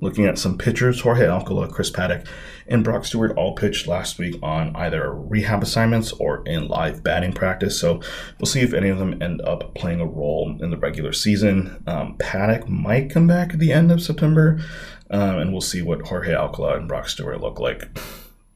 Looking 0.00 0.26
at 0.26 0.38
some 0.38 0.58
pitchers, 0.58 1.00
Jorge 1.00 1.26
Alcala, 1.26 1.68
Chris 1.68 1.90
Paddack, 1.90 2.26
and 2.66 2.84
Brock 2.84 3.04
Stewart 3.04 3.36
all 3.36 3.54
pitched 3.54 3.86
last 3.86 4.18
week 4.18 4.36
on 4.42 4.74
either 4.76 5.12
rehab 5.12 5.62
assignments 5.62 6.12
or 6.12 6.42
in 6.46 6.68
live 6.68 7.02
batting 7.02 7.32
practice. 7.32 7.78
So 7.78 8.00
we'll 8.38 8.46
see 8.46 8.60
if 8.60 8.72
any 8.72 8.88
of 8.88 8.98
them 8.98 9.20
end 9.22 9.40
up 9.42 9.74
playing 9.74 10.00
a 10.00 10.06
role 10.06 10.56
in 10.60 10.70
the 10.70 10.76
regular 10.76 11.12
season. 11.12 11.82
Um, 11.86 12.16
Paddack 12.18 12.68
might 12.68 13.10
come 13.10 13.26
back 13.26 13.52
at 13.52 13.58
the 13.58 13.72
end 13.72 13.90
of 13.90 14.02
September, 14.02 14.60
um, 15.10 15.38
and 15.38 15.52
we'll 15.52 15.60
see 15.60 15.82
what 15.82 16.06
Jorge 16.06 16.34
Alcala 16.34 16.76
and 16.76 16.88
Brock 16.88 17.08
Stewart 17.08 17.40
look 17.40 17.58
like. 17.58 17.88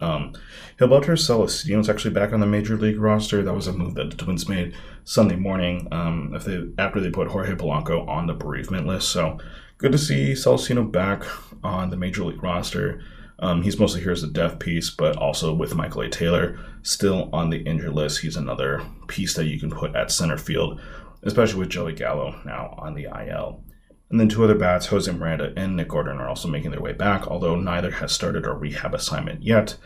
Um, 0.00 0.34
Gilberto 0.78 1.16
Celestino 1.16 1.80
is 1.80 1.88
actually 1.88 2.14
back 2.14 2.32
on 2.32 2.40
the 2.40 2.46
major 2.46 2.76
league 2.76 2.98
roster. 2.98 3.42
That 3.42 3.54
was 3.54 3.66
a 3.66 3.72
move 3.72 3.94
that 3.94 4.10
the 4.10 4.16
Twins 4.16 4.48
made 4.48 4.74
Sunday 5.04 5.36
morning 5.36 5.88
um, 5.92 6.32
if 6.34 6.44
they, 6.44 6.66
after 6.78 7.00
they 7.00 7.10
put 7.10 7.28
Jorge 7.28 7.54
Polanco 7.54 8.06
on 8.08 8.26
the 8.26 8.34
bereavement 8.34 8.86
list. 8.86 9.10
So 9.10 9.38
good 9.78 9.92
to 9.92 9.98
see 9.98 10.32
Celestino 10.32 10.90
back 10.90 11.24
on 11.62 11.90
the 11.90 11.96
major 11.96 12.24
league 12.24 12.42
roster. 12.42 13.02
Um, 13.38 13.62
he's 13.62 13.78
mostly 13.78 14.00
here 14.00 14.12
as 14.12 14.22
a 14.22 14.28
death 14.28 14.58
piece, 14.58 14.90
but 14.90 15.16
also 15.16 15.52
with 15.52 15.74
Michael 15.74 16.02
A. 16.02 16.08
Taylor 16.08 16.58
still 16.82 17.28
on 17.32 17.50
the 17.50 17.62
injured 17.62 17.92
list. 17.92 18.20
He's 18.20 18.36
another 18.36 18.82
piece 19.08 19.34
that 19.34 19.46
you 19.46 19.58
can 19.58 19.70
put 19.70 19.94
at 19.96 20.10
center 20.10 20.38
field, 20.38 20.80
especially 21.22 21.60
with 21.60 21.70
Joey 21.70 21.94
Gallo 21.94 22.40
now 22.44 22.74
on 22.78 22.94
the 22.94 23.04
IL. 23.04 23.62
And 24.10 24.20
then 24.20 24.28
two 24.28 24.44
other 24.44 24.54
bats, 24.54 24.86
Jose 24.86 25.10
Miranda 25.10 25.52
and 25.56 25.76
Nick 25.76 25.88
Gordon, 25.88 26.18
are 26.18 26.28
also 26.28 26.46
making 26.46 26.70
their 26.70 26.80
way 26.80 26.92
back, 26.92 27.26
although 27.26 27.56
neither 27.56 27.90
has 27.90 28.12
started 28.12 28.46
a 28.46 28.52
rehab 28.52 28.94
assignment 28.94 29.42
yet. 29.42 29.76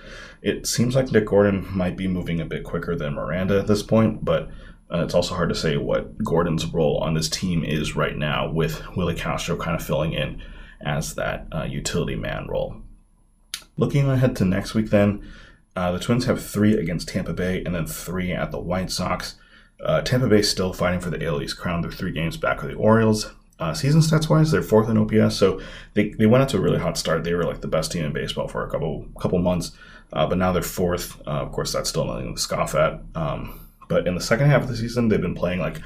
It 0.42 0.66
seems 0.66 0.94
like 0.94 1.10
Nick 1.10 1.26
Gordon 1.26 1.66
might 1.74 1.96
be 1.96 2.08
moving 2.08 2.40
a 2.40 2.44
bit 2.44 2.64
quicker 2.64 2.94
than 2.94 3.14
Miranda 3.14 3.58
at 3.58 3.66
this 3.66 3.82
point, 3.82 4.24
but 4.24 4.48
uh, 4.92 5.04
it's 5.04 5.14
also 5.14 5.34
hard 5.34 5.48
to 5.48 5.54
say 5.54 5.76
what 5.76 6.18
Gordon's 6.22 6.66
role 6.66 6.98
on 6.98 7.14
this 7.14 7.28
team 7.28 7.64
is 7.64 7.96
right 7.96 8.16
now, 8.16 8.50
with 8.50 8.82
Willi 8.96 9.14
Castro 9.14 9.56
kind 9.56 9.76
of 9.78 9.86
filling 9.86 10.12
in 10.12 10.42
as 10.80 11.14
that 11.14 11.46
uh, 11.52 11.64
utility 11.64 12.16
man 12.16 12.46
role. 12.48 12.82
Looking 13.76 14.08
ahead 14.10 14.36
to 14.36 14.44
next 14.44 14.74
week, 14.74 14.90
then, 14.90 15.22
Uh, 15.76 15.92
the 15.92 16.00
Twins 16.00 16.24
have 16.24 16.44
three 16.44 16.74
against 16.74 17.08
Tampa 17.08 17.32
Bay 17.32 17.62
and 17.64 17.72
then 17.72 17.86
three 17.86 18.32
at 18.32 18.50
the 18.50 18.58
White 18.58 18.90
Sox. 18.90 19.36
Uh, 19.84 20.00
Tampa 20.02 20.26
Bay 20.26 20.42
still 20.42 20.72
fighting 20.72 20.98
for 20.98 21.10
the 21.10 21.24
AL 21.24 21.40
East 21.40 21.56
crown. 21.56 21.82
They're 21.82 21.92
three 21.92 22.10
games 22.10 22.36
back 22.36 22.62
of 22.62 22.68
the 22.68 22.74
Orioles. 22.74 23.32
Uh, 23.58 23.74
season 23.74 24.00
stats 24.00 24.28
wise, 24.28 24.50
they're 24.50 24.62
fourth 24.62 24.88
in 24.88 24.96
OPS, 24.96 25.36
so 25.36 25.60
they, 25.94 26.10
they 26.10 26.26
went 26.26 26.42
out 26.42 26.48
to 26.48 26.56
a 26.56 26.60
really 26.60 26.78
hot 26.78 26.96
start. 26.96 27.24
They 27.24 27.34
were 27.34 27.44
like 27.44 27.60
the 27.60 27.68
best 27.68 27.90
team 27.90 28.04
in 28.04 28.12
baseball 28.12 28.46
for 28.46 28.64
a 28.64 28.70
couple 28.70 29.06
couple 29.18 29.38
months, 29.40 29.72
uh, 30.12 30.26
but 30.26 30.38
now 30.38 30.52
they're 30.52 30.62
fourth. 30.62 31.20
Uh, 31.26 31.42
of 31.42 31.50
course, 31.50 31.72
that's 31.72 31.88
still 31.88 32.04
nothing 32.04 32.34
to 32.34 32.40
scoff 32.40 32.74
at. 32.76 33.00
Um, 33.16 33.68
but 33.88 34.06
in 34.06 34.14
the 34.14 34.20
second 34.20 34.48
half 34.48 34.62
of 34.62 34.68
the 34.68 34.76
season, 34.76 35.08
they've 35.08 35.20
been 35.20 35.34
playing 35.34 35.60
like 35.60 35.80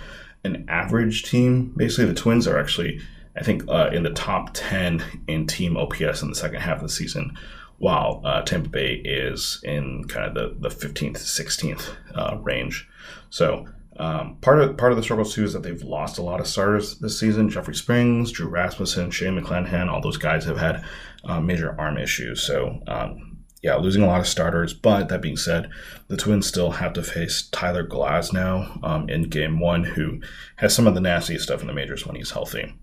an 0.44 0.66
average 0.68 1.22
team. 1.22 1.72
Basically, 1.76 2.06
the 2.06 2.14
Twins 2.14 2.46
are 2.46 2.58
actually, 2.58 3.00
I 3.36 3.42
think, 3.42 3.62
uh, 3.68 3.90
in 3.92 4.02
the 4.02 4.10
top 4.10 4.50
10 4.52 5.02
in 5.28 5.46
team 5.46 5.76
OPS 5.76 6.22
in 6.22 6.28
the 6.28 6.34
second 6.34 6.60
half 6.60 6.76
of 6.76 6.82
the 6.82 6.88
season, 6.88 7.38
while 7.78 8.20
uh, 8.24 8.42
Tampa 8.42 8.68
Bay 8.68 8.94
is 9.04 9.60
in 9.64 10.04
kind 10.08 10.26
of 10.26 10.60
the, 10.60 10.68
the 10.68 10.74
15th, 10.74 11.16
16th 11.16 11.90
uh, 12.14 12.36
range. 12.38 12.88
So, 13.30 13.66
um, 13.96 14.36
part 14.40 14.60
of 14.60 14.76
part 14.76 14.92
of 14.92 14.96
the 14.96 15.02
struggles 15.02 15.34
too 15.34 15.44
is 15.44 15.52
that 15.52 15.62
they've 15.62 15.82
lost 15.82 16.18
a 16.18 16.22
lot 16.22 16.40
of 16.40 16.46
starters 16.46 16.98
this 16.98 17.18
season. 17.18 17.50
Jeffrey 17.50 17.74
Springs, 17.74 18.32
Drew 18.32 18.48
Rasmussen, 18.48 19.10
Shane 19.10 19.38
McClanahan, 19.38 19.88
all 19.88 20.00
those 20.00 20.16
guys 20.16 20.44
have 20.44 20.58
had 20.58 20.84
uh, 21.24 21.40
major 21.40 21.78
arm 21.78 21.98
issues. 21.98 22.42
So 22.42 22.80
um, 22.86 23.38
yeah, 23.62 23.76
losing 23.76 24.02
a 24.02 24.06
lot 24.06 24.20
of 24.20 24.26
starters. 24.26 24.72
But 24.72 25.08
that 25.08 25.22
being 25.22 25.36
said, 25.36 25.70
the 26.08 26.16
Twins 26.16 26.46
still 26.46 26.72
have 26.72 26.92
to 26.94 27.02
face 27.02 27.48
Tyler 27.52 27.86
Glasnow 27.86 28.82
um, 28.82 29.08
in 29.08 29.24
Game 29.24 29.60
One, 29.60 29.84
who 29.84 30.20
has 30.56 30.74
some 30.74 30.86
of 30.86 30.94
the 30.94 31.00
nastiest 31.00 31.44
stuff 31.44 31.60
in 31.60 31.66
the 31.66 31.74
majors 31.74 32.06
when 32.06 32.16
he's 32.16 32.32
healthy. 32.32 32.74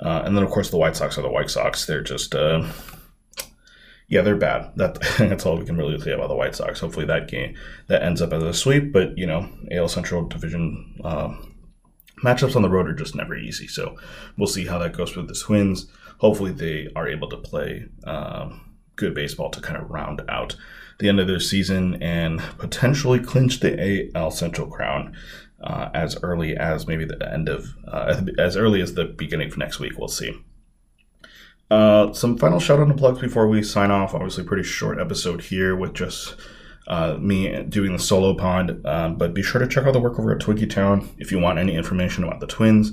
Uh, 0.00 0.22
and 0.24 0.36
then 0.36 0.42
of 0.42 0.50
course 0.50 0.70
the 0.70 0.78
White 0.78 0.96
Sox 0.96 1.18
are 1.18 1.22
the 1.22 1.28
White 1.30 1.50
Sox. 1.50 1.86
They're 1.86 2.02
just 2.02 2.34
uh, 2.34 2.66
yeah, 4.12 4.20
they're 4.20 4.36
bad. 4.36 4.70
That 4.76 5.00
that's 5.18 5.46
all 5.46 5.56
we 5.56 5.64
can 5.64 5.78
really 5.78 5.98
say 5.98 6.12
about 6.12 6.28
the 6.28 6.34
White 6.34 6.54
Sox. 6.54 6.80
Hopefully 6.80 7.06
that 7.06 7.28
game 7.28 7.56
that 7.86 8.02
ends 8.02 8.20
up 8.20 8.34
as 8.34 8.42
a 8.42 8.52
sweep. 8.52 8.92
But 8.92 9.16
you 9.16 9.26
know, 9.26 9.48
AL 9.70 9.88
Central 9.88 10.28
Division 10.28 11.00
uh, 11.02 11.34
matchups 12.22 12.54
on 12.54 12.60
the 12.60 12.68
road 12.68 12.88
are 12.88 12.94
just 12.94 13.14
never 13.14 13.34
easy. 13.34 13.66
So 13.66 13.96
we'll 14.36 14.48
see 14.48 14.66
how 14.66 14.76
that 14.80 14.92
goes 14.92 15.16
with 15.16 15.28
the 15.28 15.34
Twins. 15.34 15.90
Hopefully 16.18 16.52
they 16.52 16.90
are 16.94 17.08
able 17.08 17.26
to 17.30 17.38
play 17.38 17.86
um, 18.04 18.76
good 18.96 19.14
baseball 19.14 19.48
to 19.48 19.62
kind 19.62 19.80
of 19.80 19.88
round 19.88 20.20
out 20.28 20.56
the 20.98 21.08
end 21.08 21.18
of 21.18 21.26
their 21.26 21.40
season 21.40 22.00
and 22.02 22.38
potentially 22.58 23.18
clinch 23.18 23.60
the 23.60 24.12
AL 24.14 24.32
Central 24.32 24.68
crown. 24.68 25.16
Uh, 25.62 25.88
as 25.94 26.20
early 26.22 26.56
as 26.56 26.88
maybe 26.88 27.04
the 27.04 27.32
end 27.32 27.48
of, 27.48 27.76
uh, 27.88 28.20
as 28.38 28.56
early 28.56 28.82
as 28.82 28.92
the 28.92 29.04
beginning 29.04 29.48
of 29.48 29.56
next 29.56 29.78
week, 29.78 29.96
we'll 29.96 30.08
see. 30.08 30.34
Uh, 31.72 32.12
some 32.12 32.36
final 32.36 32.60
shout 32.60 32.78
out 32.78 32.86
and 32.86 32.98
plugs 32.98 33.18
before 33.18 33.48
we 33.48 33.62
sign 33.62 33.90
off. 33.90 34.14
Obviously, 34.14 34.44
pretty 34.44 34.62
short 34.62 35.00
episode 35.00 35.40
here 35.40 35.74
with 35.74 35.94
just 35.94 36.36
uh, 36.86 37.16
me 37.18 37.62
doing 37.62 37.94
the 37.94 37.98
solo 37.98 38.34
pod. 38.34 38.84
Um, 38.84 39.16
but 39.16 39.32
be 39.32 39.42
sure 39.42 39.58
to 39.58 39.66
check 39.66 39.86
out 39.86 39.94
the 39.94 40.00
work 40.00 40.18
over 40.18 40.32
at 40.32 40.42
Twinkie 40.42 40.68
Town 40.68 41.08
if 41.16 41.32
you 41.32 41.38
want 41.38 41.58
any 41.58 41.74
information 41.74 42.24
about 42.24 42.40
the 42.40 42.46
Twins. 42.46 42.92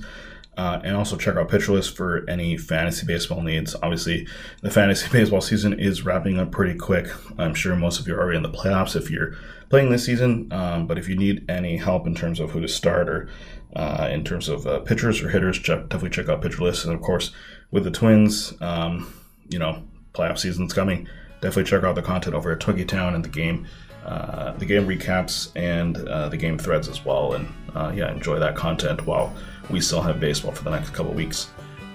Uh, 0.59 0.81
and 0.83 0.97
also 0.97 1.15
check 1.15 1.37
out 1.37 1.47
Pitcher 1.47 1.71
List 1.71 1.95
for 1.95 2.29
any 2.29 2.57
fantasy 2.57 3.05
baseball 3.05 3.41
needs. 3.41 3.77
Obviously, 3.81 4.27
the 4.61 4.69
fantasy 4.69 5.07
baseball 5.17 5.39
season 5.39 5.79
is 5.79 6.03
wrapping 6.03 6.37
up 6.37 6.51
pretty 6.51 6.77
quick. 6.77 7.07
I'm 7.37 7.53
sure 7.53 7.77
most 7.77 7.97
of 7.97 8.09
you 8.09 8.15
are 8.15 8.19
already 8.19 8.35
in 8.35 8.43
the 8.43 8.49
playoffs 8.49 8.93
if 8.93 9.09
you're 9.09 9.37
playing 9.69 9.89
this 9.89 10.05
season. 10.05 10.51
Um, 10.51 10.85
but 10.85 10.97
if 10.97 11.07
you 11.07 11.15
need 11.15 11.49
any 11.49 11.77
help 11.77 12.05
in 12.05 12.13
terms 12.13 12.41
of 12.41 12.51
who 12.51 12.59
to 12.59 12.67
start 12.67 13.07
or 13.07 13.29
uh, 13.73 14.09
in 14.11 14.25
terms 14.25 14.49
of 14.49 14.67
uh, 14.67 14.79
pitchers 14.81 15.21
or 15.21 15.29
hitters, 15.29 15.57
check, 15.57 15.83
definitely 15.83 16.09
check 16.09 16.27
out 16.27 16.41
Pitcher 16.41 16.61
List. 16.61 16.83
And 16.83 16.93
of 16.93 16.99
course, 16.99 17.31
with 17.71 17.85
the 17.85 17.91
Twins, 17.91 18.53
um, 18.59 19.13
you 19.47 19.59
know, 19.59 19.81
playoff 20.13 20.39
season's 20.39 20.73
coming. 20.73 21.07
Definitely 21.39 21.69
check 21.69 21.85
out 21.85 21.95
the 21.95 22.01
content 22.01 22.35
over 22.35 22.51
at 22.51 22.59
Twinkie 22.59 22.85
Town 22.85 23.15
and 23.15 23.23
the 23.23 23.29
game, 23.29 23.65
uh, 24.05 24.51
the 24.57 24.65
game 24.65 24.87
recaps 24.87 25.53
and 25.55 25.95
uh, 26.09 26.27
the 26.27 26.35
game 26.35 26.57
threads 26.57 26.89
as 26.89 27.05
well. 27.05 27.31
And 27.31 27.47
uh, 27.73 27.93
yeah, 27.95 28.11
enjoy 28.11 28.39
that 28.39 28.57
content 28.57 29.05
while 29.05 29.33
we 29.69 29.81
still 29.81 30.01
have 30.01 30.19
baseball 30.19 30.51
for 30.51 30.63
the 30.63 30.71
next 30.71 30.91
couple 30.91 31.13
weeks. 31.13 31.49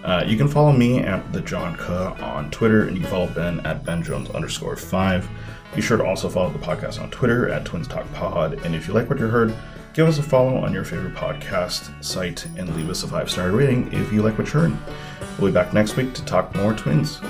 Uh, 0.05 0.23
you 0.27 0.37
can 0.37 0.49
follow 0.49 0.71
me 0.71 1.01
at 1.01 1.33
the 1.33 1.41
John 1.41 1.77
Kuh 1.77 2.15
on 2.21 2.51
Twitter, 2.51 2.87
and 2.87 2.97
you 2.97 3.03
can 3.03 3.11
follow 3.11 3.27
Ben 3.29 3.65
at 3.65 3.85
Ben 3.85 4.03
Jones 4.03 4.29
underscore 4.31 4.77
five. 4.77 5.29
Be 5.75 5.81
sure 5.81 5.97
to 5.97 6.05
also 6.05 6.29
follow 6.29 6.51
the 6.51 6.59
podcast 6.59 7.01
on 7.01 7.11
Twitter 7.11 7.49
at 7.49 7.65
Twins 7.65 7.89
Talk 7.89 8.11
Pod. 8.13 8.55
And 8.65 8.75
if 8.75 8.87
you 8.87 8.95
like 8.95 9.09
what 9.09 9.19
you 9.19 9.27
heard, 9.27 9.55
give 9.95 10.07
us 10.07 10.19
a 10.19 10.23
follow 10.23 10.57
on 10.59 10.73
your 10.73 10.85
favorite 10.85 11.15
podcast 11.15 12.05
site 12.05 12.45
and 12.57 12.77
leave 12.77 12.91
us 12.91 13.03
a 13.03 13.09
five 13.09 13.31
star 13.31 13.51
rating 13.51 13.93
if 13.93 14.13
you 14.13 14.23
like 14.23 14.39
what 14.39 14.47
you 14.53 14.61
heard. 14.61 14.77
We'll 15.39 15.51
be 15.51 15.55
back 15.55 15.73
next 15.73 15.97
week 15.97 16.13
to 16.15 16.25
talk 16.25 16.55
more 16.55 16.75
twins. 16.75 17.21